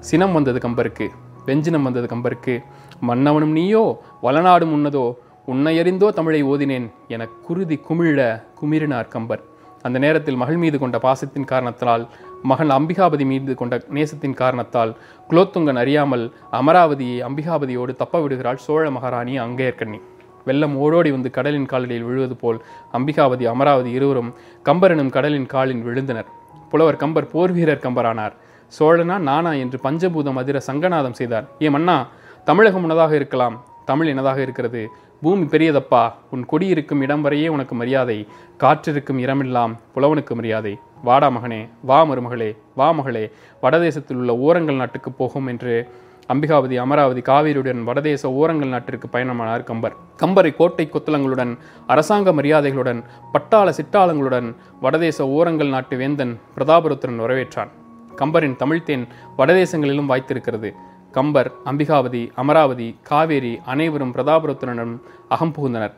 சினம் 0.00 0.32
வந்தது 0.32 0.58
கம்பருக்கு 0.68 1.08
வெஞ்சினம் 1.46 1.82
வந்தது 1.82 2.06
கம்பருக்கு. 2.06 2.54
மன்னவனும் 3.00 3.54
நீயோ 3.58 3.84
வளநாடும் 4.22 4.74
உன்னதோ 4.76 5.14
உன்னையறிந்தோ 5.46 6.08
தமிழை 6.08 6.44
ஓதினேன் 6.44 6.90
என 7.08 7.26
குருதி 7.46 7.80
குமிழ 7.88 8.18
குமிறினார் 8.60 9.08
கம்பர். 9.08 9.42
அந்த 9.82 9.98
நேரத்தில் 9.98 10.36
மகள் 10.36 10.56
மீது 10.56 10.78
கொண்ட 10.78 10.98
பாசத்தின் 10.98 11.44
காரணத்தால் 11.44 12.08
மகன் 12.42 12.70
அம்பிகாபதி 12.70 13.24
மீது 13.24 13.54
கொண்ட 13.54 13.80
நேசத்தின் 13.90 14.34
காரணத்தால் 14.34 14.96
குலோத்துங்கன் 15.30 15.78
அறியாமல் 15.78 16.24
அமராவதியை 16.52 17.18
அம்பிகாபதியோடு 17.28 17.92
தப்ப 17.96 18.20
விடுகிறாள் 18.20 18.56
சோழ 18.56 18.90
மகாராணி 18.90 19.38
அங்கேயர்கண்ணி. 19.40 20.00
வெள்ளம் 20.44 20.76
ஓடோடி 20.76 21.10
வந்து 21.10 21.30
கடலின் 21.30 21.66
காலடியில் 21.66 22.06
விழுவது 22.08 22.36
போல் 22.36 22.58
அம்பிகாவதி 22.92 23.44
அமராவதி 23.44 23.90
இருவரும் 23.90 24.34
கம்பரனும் 24.64 25.10
கடலின் 25.10 25.46
காலில் 25.46 25.84
விழுந்தனர். 25.86 26.28
புலவர் 26.70 26.96
கம்பர் 26.96 27.26
போர் 27.26 27.52
வீரர் 27.52 27.84
கம்பரானார். 27.86 28.32
சோழனா 28.78 29.18
நானா 29.18 29.52
என்று 29.52 29.80
பஞ்சபூதம் 29.82 30.34
அதிர 30.34 30.60
சங்கநாதம் 30.66 31.18
செய்தார். 31.20 31.48
ஏ 31.62 31.70
மன்னா 31.70 32.06
தமிழகம் 32.44 32.90
உனதாக 32.90 33.12
இருக்கலாம். 33.12 33.64
தமிழ் 33.84 34.06
எனதாக 34.06 34.40
இருக்கிறது. 34.40 34.90
பூமி 35.22 35.44
பெரியதப்பா 35.44 36.12
உன் 36.30 36.46
கொடி 36.46 36.66
இருக்கும் 36.66 37.00
இடம் 37.00 37.24
வரையே 37.24 37.48
உனக்கு 37.48 37.74
மரியாதை. 37.74 38.26
காற்றிருக்கும் 38.58 39.18
இடமெல்லாம் 39.18 39.78
புலவனுக்கு 39.94 40.34
மரியாதை. 40.34 40.78
வாடா 41.02 41.28
மகனே 41.30 41.68
வா 41.82 42.04
மருமகளே 42.04 42.56
வா 42.74 42.90
மகளே. 42.90 43.30
வடதேசத்தில் 43.60 44.16
உள்ள 44.16 44.36
ஓரங்கள் 44.36 44.74
நாட்டுக்கு 44.74 45.12
போகும் 45.12 45.46
என்று 45.46 45.90
அம்பிகாவதி 46.32 46.76
அமராவதி 46.76 47.20
காவேரியுடன் 47.20 47.84
வடதேச 47.84 48.32
ஓரங்கள் 48.32 48.68
நாட்டிற்கு 48.68 49.08
பயணமானார் 49.12 49.64
கம்பர். 49.64 49.96
கம்பரை 50.22 50.56
கோட்டை 50.56 50.88
கொத்தளங்களுடன் 50.92 51.58
அரசாங்க 51.86 52.32
மரியாதைகளுடன் 52.32 53.02
பட்டாள 53.32 53.72
சிட்டாளங்களுடன் 53.78 54.54
வடதேச 54.80 55.28
ஓரங்கள் 55.28 55.68
நாட்டு 55.68 55.96
வேந்தன் 55.96 56.40
பிரதாபருத்திரன் 56.56 57.22
வரவேற்றான். 57.24 57.68
கம்பரின் 58.16 58.58
தமிழ்த்தேன் 58.64 59.04
வடதேசங்களிலும் 59.38 60.10
வாய்த்திருக்கிறது. 60.12 60.70
கம்பர் 61.16 61.48
அம்பிகாவதி 61.70 62.20
அமராவதி 62.34 62.86
காவேரி 63.08 63.60
அனைவரும் 63.72 64.12
பிரதாபருத்திரனும் 64.14 64.94
அகம் 65.28 65.52
புகுந்தனர். 65.56 65.92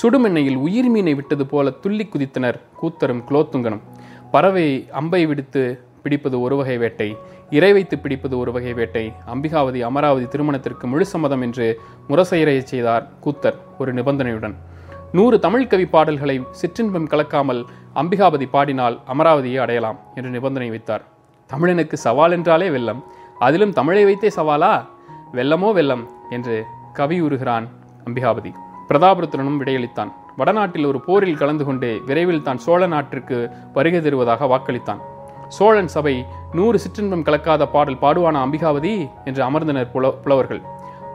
சுடுமெண்ணையில் 0.00 0.58
உயிர் 0.66 0.90
மீனை 0.94 1.14
விட்டது 1.14 1.44
போல 1.46 1.70
துள்ளி 1.70 2.04
குதித்தனர் 2.12 2.58
கூத்தரும் 2.80 3.22
குலோத்துங்கனும். 3.28 3.82
பறவை 4.34 4.66
அம்பை 5.00 5.22
விடுத்து 5.26 5.62
பிடிப்பது 6.02 6.40
ஒரு 6.40 6.56
வகை 6.56 6.76
வேட்டை 6.82 7.08
இறை 7.50 7.72
வைத்து 7.72 7.98
பிடிப்பது 7.98 8.38
ஒரு 8.38 8.52
வகை 8.52 8.74
வேட்டை 8.74 9.04
அம்பிகாவதி 9.34 9.80
அமராவதி 9.88 10.28
திருமணத்திற்கு 10.34 10.86
முழு 10.86 11.06
சம்மதம் 11.06 11.42
என்று 11.42 11.66
முரசையறையச் 12.08 12.70
செய்தார் 12.72 13.08
கூத்தர் 13.24 13.58
ஒரு 13.78 13.94
நிபந்தனையுடன். 13.94 14.54
நூறு 15.12 15.38
தமிழ் 15.38 15.66
கவி 15.66 15.86
பாடல்களை 15.86 16.36
சிற்றின்பம் 16.60 17.10
கலக்காமல் 17.14 17.64
அம்பிகாபதி 18.02 18.48
பாடினால் 18.50 18.98
அமராவதியை 19.14 19.60
அடையலாம் 19.64 19.98
என்று 20.14 20.30
நிபந்தனை 20.30 20.70
வைத்தார். 20.70 21.04
தமிழனுக்கு 21.50 21.96
சவால் 22.06 22.32
என்றாலே 22.32 22.68
வெல்லம். 22.68 23.02
அதிலும் 23.46 23.72
தமிழை 23.72 24.02
வைத்தே 24.04 24.28
சவாலா? 24.36 24.72
வெல்லமோ 25.36 25.68
வெல்லம் 25.78 26.02
என்று 26.30 26.56
கவி 26.98 27.16
உருகிறான் 27.20 27.66
அம்பிகாபதி. 28.06 28.50
பிரதாபருத்திரனும் 28.88 29.60
விடையளித்தான். 29.60 30.10
வடநாட்டில் 30.36 30.86
ஒரு 30.90 30.98
போரில் 31.06 31.40
கலந்து 31.40 31.64
கொண்டு 31.64 31.88
விரைவில் 32.06 32.44
தான் 32.46 32.60
சோழ 32.64 32.82
நாட்டிற்கு 32.86 33.38
வருகை 33.72 34.00
தருவதாக 34.00 34.48
வாக்களித்தான். 34.52 35.00
சோழன் 35.48 35.90
சபை 35.94 36.14
நூறு 36.52 36.78
சிற்றின்பம் 36.84 37.24
கலக்காத 37.28 37.66
பாடல் 37.66 38.02
பாடுவானா 38.04 38.40
அம்பிகாவதி 38.46 38.94
என்று 39.24 39.42
அமர்ந்தனர் 39.48 39.90
புல 39.94 40.10
புலவர்கள். 40.24 40.62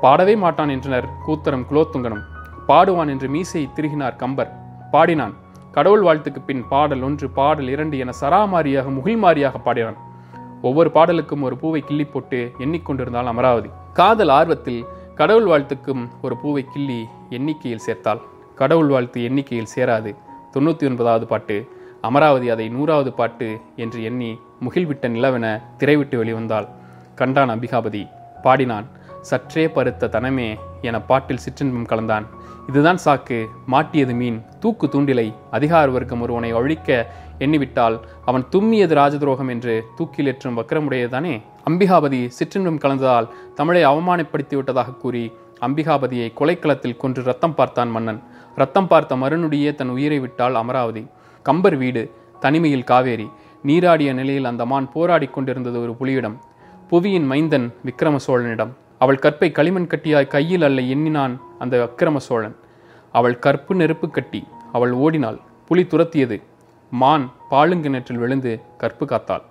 பாடவே 0.01 0.35
மாட்டான் 0.43 0.73
என்றனர் 0.75 1.07
கூத்தரம் 1.27 1.67
குலோத்துங்கனும். 1.69 2.25
பாடுவான் 2.67 3.11
என்று 3.13 3.29
மீசை 3.35 3.63
திருகினார் 3.75 4.19
கம்பர். 4.23 4.51
பாடினான். 4.91 5.35
கடவுள் 5.71 6.03
வாழ்த்துக்கு 6.07 6.41
பின் 6.45 6.65
பாடல் 6.69 7.05
ஒன்று 7.07 7.29
பாடல் 7.39 7.69
இரண்டு 7.75 7.97
என 8.03 8.13
சராமாரியாக 8.21 8.91
முகில்மாரியாக 8.97 9.57
பாடினான். 9.63 9.97
ஒவ்வொரு 10.61 10.89
பாடலுக்கும் 10.93 11.41
ஒரு 11.41 11.57
பூவை 11.57 11.81
கிள்ளி 11.81 12.05
போட்டு 12.05 12.51
எண்ணிக்கொண்டிருந்தாள் 12.59 13.31
அமராவதி. 13.33 13.69
காதல் 13.93 14.29
ஆர்வத்தில் 14.29 14.85
கடவுள் 15.15 15.45
வாழ்த்துக்கும் 15.45 16.09
ஒரு 16.21 16.37
பூவை 16.37 16.65
கிள்ளி 16.73 17.05
எண்ணிக்கையில் 17.29 17.85
சேர்த்தாள். 17.85 18.21
கடவுள் 18.55 18.87
வாழ்த்து 18.87 19.23
எண்ணிக்கையில் 19.23 19.73
சேராது. 19.75 20.15
தொண்ணூற்றி 20.53 20.85
ஒன்பதாவது 20.89 21.27
பாட்டு 21.27 21.69
அமராவதி 22.01 22.49
அதை 22.49 22.69
நூறாவது 22.69 23.13
பாட்டு 23.13 23.59
என்று 23.75 24.03
எண்ணி 24.03 24.39
முகில்விட்ட 24.65 25.05
நிலவென 25.15 25.61
திரைவிட்டு 25.77 26.15
வெளிவந்தாள். 26.21 26.67
கண்டான் 27.15 27.49
அம்பிகாபதி 27.49 28.09
பாடினான் 28.41 28.87
சற்றே 29.21 29.67
பருத்த 29.67 30.07
தனமே 30.07 30.55
என 30.81 31.01
பாட்டில் 31.01 31.43
சிற்றின்பம் 31.45 31.89
கலந்தான். 31.91 32.25
இதுதான் 32.69 32.99
சாக்கு 33.05 33.45
மாட்டியது 33.71 34.13
மீன் 34.15 34.45
தூக்கு 34.59 34.87
தூண்டிலை 34.87 35.33
அதிகார 35.51 35.89
வர்க்கம் 35.89 36.21
ஒருவனை 36.21 36.53
ஒழிக்க 36.53 37.07
எண்ணிவிட்டால் 37.39 37.99
அவன் 38.25 38.45
தும்மியது 38.51 38.93
ராஜதுரோகம் 38.99 39.49
என்று 39.49 39.83
தூக்கிலேற்றும் 39.97 40.57
வக்கரமுடையதானே? 40.59 41.41
அம்பிகாபதி 41.69 42.29
சிற்றின்பம் 42.39 42.81
கலந்ததால் 42.83 43.27
தமிழை 43.55 43.85
அவமானப்படுத்தி 43.85 44.55
விட்டதாக 44.55 44.91
கூறி 44.91 45.31
அம்பிகாபதியை 45.61 46.27
கொலைக்களத்தில் 46.39 46.97
கொன்று 46.97 47.23
ரத்தம் 47.23 47.55
பார்த்தான் 47.55 47.89
மன்னன். 47.89 48.23
ரத்தம் 48.55 48.87
பார்த்த 48.87 49.15
மறுநுடியே 49.15 49.75
தன் 49.75 49.89
உயிரை 49.89 50.19
விட்டாள் 50.19 50.55
அமராவதி. 50.55 51.07
கம்பர் 51.43 51.75
வீடு 51.75 52.11
தனிமையில் 52.39 52.83
காவேரி. 52.83 53.27
நீராடிய 53.65 54.13
நிலையில் 54.13 54.45
அந்த 54.45 54.65
மான் 54.65 54.91
போராடிக் 54.93 55.33
கொண்டிருந்தது 55.33 55.81
ஒரு 55.81 55.95
புலியிடம். 55.95 56.41
புவியின் 56.89 57.25
மைந்தன் 57.25 57.73
விக்ரம 57.85 58.19
சோழனிடம் 58.27 58.73
அவள் 58.99 59.19
கற்பை 59.21 59.51
களிமண் 59.51 59.89
கட்டியாய் 59.89 60.27
கையில் 60.27 60.63
அல்ல 60.63 60.81
எண்ணினான் 60.81 61.41
அந்த 61.59 61.75
விக்ரம 61.83 62.17
சோழன் 62.17 62.55
அவள் 63.11 63.39
கற்பு 63.39 63.75
நெருப்பு 63.75 64.09
கட்டி 64.09 64.41
அவள் 64.71 64.91
ஓடினாள். 64.91 65.39
புலி 65.67 65.83
துரத்தியது. 65.83 66.37
மான் 66.91 67.31
பாலுங்கிணற்றில் 67.51 68.21
விழுந்து 68.23 68.61
கற்பு 68.77 69.05
காத்தாள். 69.05 69.41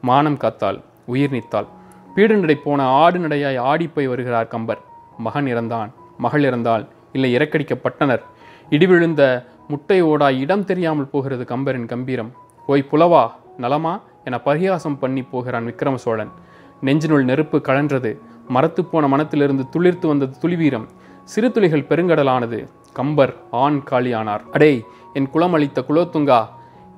மானம் 0.00 0.38
காத்தாள் 0.38 0.78
உயிர் 1.06 1.30
நீத்தாள். 1.30 1.66
பீடு 2.14 2.36
நடை 2.36 2.56
போன 2.56 2.84
ஆடு 2.84 3.18
நடையாய் 3.18 3.58
ஆடிப்போய் 3.70 4.08
வருகிறார் 4.12 4.48
கம்பர். 4.48 4.80
மகன் 5.18 5.46
இறந்தான் 5.46 5.90
மகள் 6.18 6.42
இறந்தாள் 6.42 6.86
இல்லை 7.12 7.36
இறக்கடிக்கப்பட்டனர் 7.36 8.22
இடிவிழுந்த 8.70 9.22
முட்டை 9.68 10.02
ஓடா 10.02 10.28
இடம் 10.38 10.64
தெரியாமல் 10.64 11.08
போகிறது 11.08 11.44
கம்பரின் 11.44 11.86
கம்பீரம். 11.86 12.30
ஓய் 12.66 12.88
புலவா 12.90 13.30
நலமா 13.56 14.00
என 14.24 14.38
பரிகாசம் 14.38 14.98
பண்ணி 14.98 15.22
போகிறான் 15.22 15.66
விக்ரம 15.66 15.94
சோழன் 15.94 16.32
நெஞ்சினுள் 16.82 17.24
நெருப்பு 17.24 17.58
கழன்றது 17.58 18.18
மரத்து 18.48 18.84
போன 18.84 19.06
மனத்திலிருந்து 19.06 19.64
துளிர்த்து 19.74 20.06
வந்தது 20.06 20.34
துளிவீரம். 20.42 20.86
சிறு 21.24 21.52
துளிகள் 21.52 21.88
பெருங்கடலானது 21.90 22.68
கம்பர் 22.92 23.32
ஆண் 23.50 23.80
காளியானார் 23.90 24.42
அடே 24.52 24.84
என் 25.12 25.30
குலம் 25.30 25.52
அளித்த 25.52 25.84
குலோத்துங்கா 25.88 26.40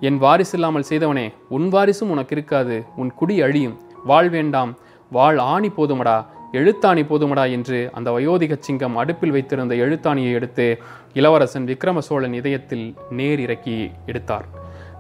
என் 0.01 0.19
வாரிசில்லாமல் 0.23 0.89
செய்தவனே 0.89 1.25
உன் 1.49 1.69
வாரிசும் 1.73 2.13
உனக்கு 2.15 2.35
இருக்காது 2.37 2.75
உன் 2.97 3.11
குடி 3.15 3.37
அழியும். 3.43 3.77
வாழ் 4.05 4.29
வேண்டாம் 4.29 4.73
வாழ் 5.11 5.39
ஆணி 5.39 5.69
போதுமடா 5.69 6.27
எழுத்தாணி 6.53 7.03
போதுமடா 7.09 7.45
என்று 7.51 7.79
அந்த 7.93 8.09
வயோதிக 8.11 8.57
சிங்கம் 8.61 8.97
அடுப்பில் 8.97 9.31
வைத்திருந்த 9.31 9.75
எழுத்தாணியை 9.75 10.33
எடுத்து 10.33 10.67
இளவரசன் 11.13 11.67
விக்ரம 11.71 11.99
சோழன் 11.99 12.33
இதயத்தில் 12.33 12.85
நேர் 13.11 13.41
இறக்கி 13.41 13.91
எடுத்தார். 14.07 14.47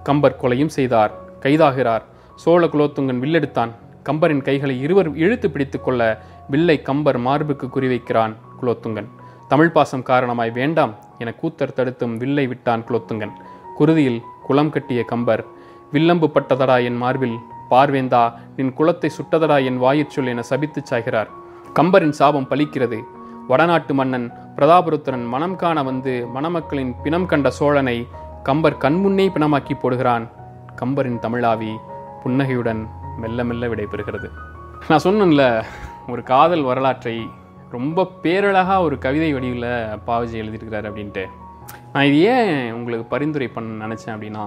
கம்பர் 0.02 0.38
கொலையும் 0.42 0.74
செய்தார் 0.76 1.12
கைதாகிறார். 1.42 2.04
சோழ 2.34 2.66
குலோத்துங்கன் 2.66 3.22
வில்லெடுத்தான். 3.24 3.72
கம்பரின் 4.08 4.42
கைகளை 4.42 4.80
இருவர் 4.80 5.16
இழுத்து 5.16 5.50
பிடித்து 5.50 5.80
கொள்ள 5.80 6.02
வில்லை 6.48 6.82
கம்பர் 6.82 7.18
மார்புக்கு 7.18 7.68
குறிவைக்கிறான் 7.68 8.34
குலோத்துங்கன். 8.60 9.08
தமிழ் 9.48 9.74
பாசம் 9.76 10.02
காரணமாய் 10.02 10.50
வேண்டாம் 10.50 10.94
என 11.18 11.34
கூத்தர் 11.42 11.72
தடுத்தும் 11.72 12.16
வில்லை 12.16 12.46
விட்டான் 12.46 12.84
குலோத்துங்கன். 12.88 13.34
குருதியில் 13.78 14.20
குளம் 14.48 14.72
கட்டிய 14.74 15.02
கம்பர் 15.04 15.42
வில்லம்பு 15.92 16.26
பட்டதடா 16.34 16.76
என் 16.88 16.98
மார்பில் 17.02 17.36
பார்வேந்தா 17.70 18.22
நின் 18.56 18.72
குலத்தை 18.78 19.08
சுட்டதடா 19.16 19.56
என் 19.68 19.80
வாயிற்சொல் 19.82 20.30
என 20.32 20.42
சபித்துச் 20.50 20.90
சாய்கிறார். 20.90 21.30
கம்பரின் 21.78 22.16
சாபம் 22.20 22.50
பலிக்கிறது. 22.50 22.98
வடநாட்டு 23.48 23.92
மன்னன் 23.94 24.26
பிரதாபருத்திரன் 24.56 25.24
மனம் 25.34 25.56
காண 25.56 25.82
வந்து 25.82 26.12
மணமக்களின் 26.34 26.92
பிணம் 27.02 27.26
கண்ட 27.26 27.50
சோழனை 27.50 27.96
கம்பர் 28.42 28.80
கண்முன்னே 28.84 29.26
பிணமாக்கி 29.34 29.74
போடுகிறான். 29.82 30.24
கம்பரின் 30.80 31.20
தமிழாவி 31.24 31.72
புன்னகையுடன் 32.22 32.82
மெல்ல 33.20 33.44
மெல்ல 33.44 33.66
விடைபெறுகிறது. 33.66 34.28
நான் 34.88 35.04
சொன்னேன்ல 35.04 35.44
ஒரு 36.08 36.22
காதல் 36.22 36.64
வரலாற்றை 36.70 37.16
ரொம்ப 37.70 38.06
பேரழகாக 38.22 38.80
ஒரு 38.80 38.98
கவிதை 38.98 39.30
வடிவில் 39.32 39.70
பாவஜி 40.04 40.36
எழுதியிருக்கிறார் 40.40 40.88
அப்படின்ட்டு. 40.90 41.24
நான் 41.92 42.06
இது 42.08 42.18
ஏன் 42.34 42.72
உங்களுக்கு 42.72 43.06
பரிந்துரை 43.12 43.48
பண்ண 43.48 43.86
நினச்சேன் 43.86 44.14
அப்படின்னா 44.14 44.44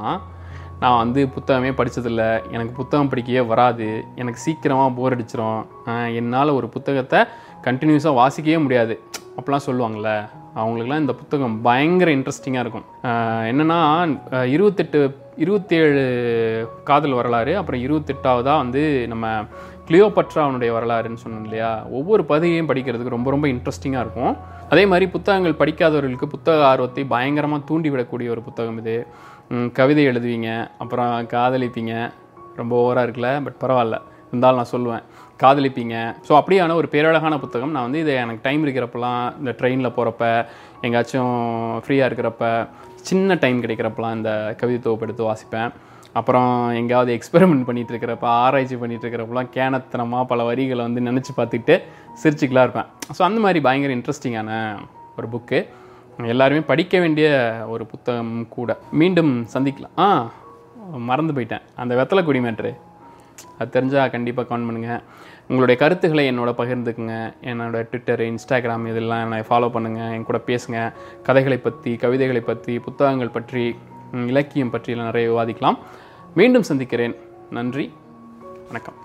நான் 0.82 1.02
வந்து 1.04 1.22
புத்தகமே 1.36 1.72
படித்ததில்ல 1.80 2.24
எனக்கு 2.52 2.74
புத்தகம் 2.74 3.10
படிக்கவே 3.10 3.42
வராது. 3.52 3.88
எனக்கு 4.16 4.40
சீக்கிரமாக 4.46 4.94
போர் 4.98 5.16
அடிச்சிரும். 5.16 5.64
என்னால் 6.20 6.58
ஒரு 6.60 6.68
புத்தகத்தை 6.76 7.20
கண்டினியூஸாக 7.66 8.20
வாசிக்கவே 8.22 8.60
முடியாது. 8.66 8.96
அப்படிலாம் 9.38 9.68
சொல்லுவாங்கள்ல 9.68 10.12
அவங்களுக்குலாம் 10.56 11.04
இந்த 11.04 11.14
புத்தகம் 11.20 11.62
பயங்கர 11.68 12.10
இன்ட்ரெஸ்டிங்காக 12.12 12.64
இருக்கும். 12.66 12.88
என்னென்னா 13.52 13.80
இருபத்தெட்டு 14.56 15.02
இருபத்தேழு 15.44 16.02
காதல் 16.84 17.18
வரலாறு 17.20 17.54
அப்புறம் 17.58 17.84
இருபத்தெட்டாவதாக 17.86 18.64
வந்து 18.64 18.84
நம்ம 19.08 19.28
கிளியோபட்ராவனுடைய 19.92 20.72
வரலாறுன்னு 20.76 21.22
சொன்னோம் 21.22 21.46
இல்லையா? 21.48 21.70
ஒவ்வொரு 21.98 22.24
பகுதியையும் 22.30 22.68
படிக்கிறதுக்கு 22.70 23.14
ரொம்ப 23.16 23.30
ரொம்ப 23.34 23.46
இன்ட்ரெஸ்டிங்காக 23.54 24.04
இருக்கும். 24.06 24.34
அதே 24.74 24.84
மாதிரி 24.92 25.06
புத்தகங்கள் 25.16 25.58
படிக்காதவர்களுக்கு 25.62 26.28
புத்தக 26.34 26.62
ஆர்வத்தை 26.68 27.04
பயங்கரமாக 27.14 27.66
தூண்டிவிடக்கூடிய 27.70 28.28
ஒரு 28.36 28.42
புத்தகம் 28.46 28.78
இது. 28.82 28.96
கவிதை 29.80 30.06
எழுதுவீங்க 30.12 30.50
அப்புறம் 30.84 31.12
காதலிப்பீங்க. 31.36 31.94
ரொம்ப 32.62 32.74
ஓவராக 32.84 33.06
இருக்குல்ல 33.08 33.32
பட் 33.48 33.60
பரவாயில்ல. 33.64 34.00
இருந்தாலும் 34.30 34.60
நான் 34.62 34.72
சொல்லுவேன். 34.76 35.04
காதலிப்பீங்க. 35.44 35.96
ஸோ 36.28 36.32
அப்படியான 36.40 36.80
ஒரு 36.82 36.90
பேரழகான 36.96 37.40
புத்தகம். 37.44 37.76
நான் 37.76 37.88
வந்து 37.90 38.04
இதை 38.06 38.16
எனக்கு 38.24 38.46
டைம் 38.48 38.66
இருக்கிறப்பலாம் 38.68 39.22
இந்த 39.42 39.54
ட்ரெயினில் 39.62 39.96
போகிறப்ப 39.98 40.26
எங்கேயாச்சும் 40.86 41.36
ஃப்ரீயாக 41.86 42.10
இருக்கிறப்ப 42.12 42.46
சின்ன 43.10 43.36
டைம் 43.46 43.64
கிடைக்கிறப்பலாம் 43.64 44.18
இந்த 44.22 44.56
கவிதை 44.62 44.82
தொகுப்பு 44.82 45.08
எடுத்து 45.08 45.30
வாசிப்பேன். 45.30 45.72
அப்புறம் 46.20 46.50
எங்கேயாவது 46.80 47.12
எக்ஸ்பெரிமெண்ட் 47.18 47.66
பண்ணிகிட்டு 47.68 47.94
இருக்கிறப்ப 47.94 48.28
ஆராய்ச்சி 48.44 48.78
பண்ணிகிட்டு 48.82 49.06
இருக்கிறப்பலாம் 49.06 49.52
கேனத்தனமாக 49.58 50.24
பல 50.32 50.44
வரிகளை 50.50 50.82
வந்து 50.88 51.02
நினச்சி 51.10 51.32
பார்த்துக்கிட்டு 51.38 51.76
சிரிச்சுக்கலாம் 52.22 52.66
இருப்பேன். 52.68 52.90
ஸோ 53.18 53.22
அந்த 53.28 53.40
மாதிரி 53.46 53.62
பயங்கர 53.68 53.94
இன்ட்ரெஸ்டிங்கான 53.98 54.52
ஒரு 55.18 55.28
புக்கு 55.34 55.60
எல்லாருமே 56.34 56.62
படிக்க 56.72 56.96
வேண்டிய 57.04 57.28
ஒரு 57.74 57.84
புத்தகம் 57.92 58.34
கூட. 58.56 58.72
மீண்டும் 59.02 59.32
சந்திக்கலாம். 59.54 59.96
ஆ 60.04 60.08
மறந்து 61.10 61.36
போயிட்டேன். 61.36 61.66
அந்த 61.82 61.94
வெத்தலை 62.00 62.24
கொடி 62.28 62.42
மேட்ரு. 62.46 62.72
அது 63.60 63.74
தெரிஞ்சால் 63.76 64.12
கண்டிப்பாக 64.16 64.46
கமெண்ட் 64.50 64.68
பண்ணுங்கள் 64.70 65.02
உங்களுடைய 65.52 65.76
கருத்துக்களை 65.84 66.24
என்னோட 66.32 66.52
பகிர்ந்துக்குங்க. 66.60 67.16
என்னோடய 67.52 67.88
ட்விட்டர் 67.92 68.22
இன்ஸ்டாகிராம் 68.32 68.86
இதெல்லாம் 68.92 69.24
என்னை 69.26 69.40
ஃபாலோ 69.50 69.70
பண்ணுங்கள் 69.76 70.12
என் 70.18 70.28
கூட 70.30 70.40
பேசுங்க. 70.50 70.80
கதைகளை 71.30 71.58
பற்றி 71.66 71.94
கவிதைகளை 72.04 72.44
பற்றி 72.52 72.76
புத்தகங்கள் 72.88 73.36
பற்றி 73.38 73.64
இலக்கியம் 74.32 74.72
பற்றியெல்லாம் 74.76 75.10
நிறைய 75.10 75.28
விவாதிக்கலாம். 75.32 75.78
மீண்டும் 76.36 76.64
சந்திக்கிறேன். 76.64 77.16
நன்றி. 77.50 77.94
வணக்கம். 78.66 79.01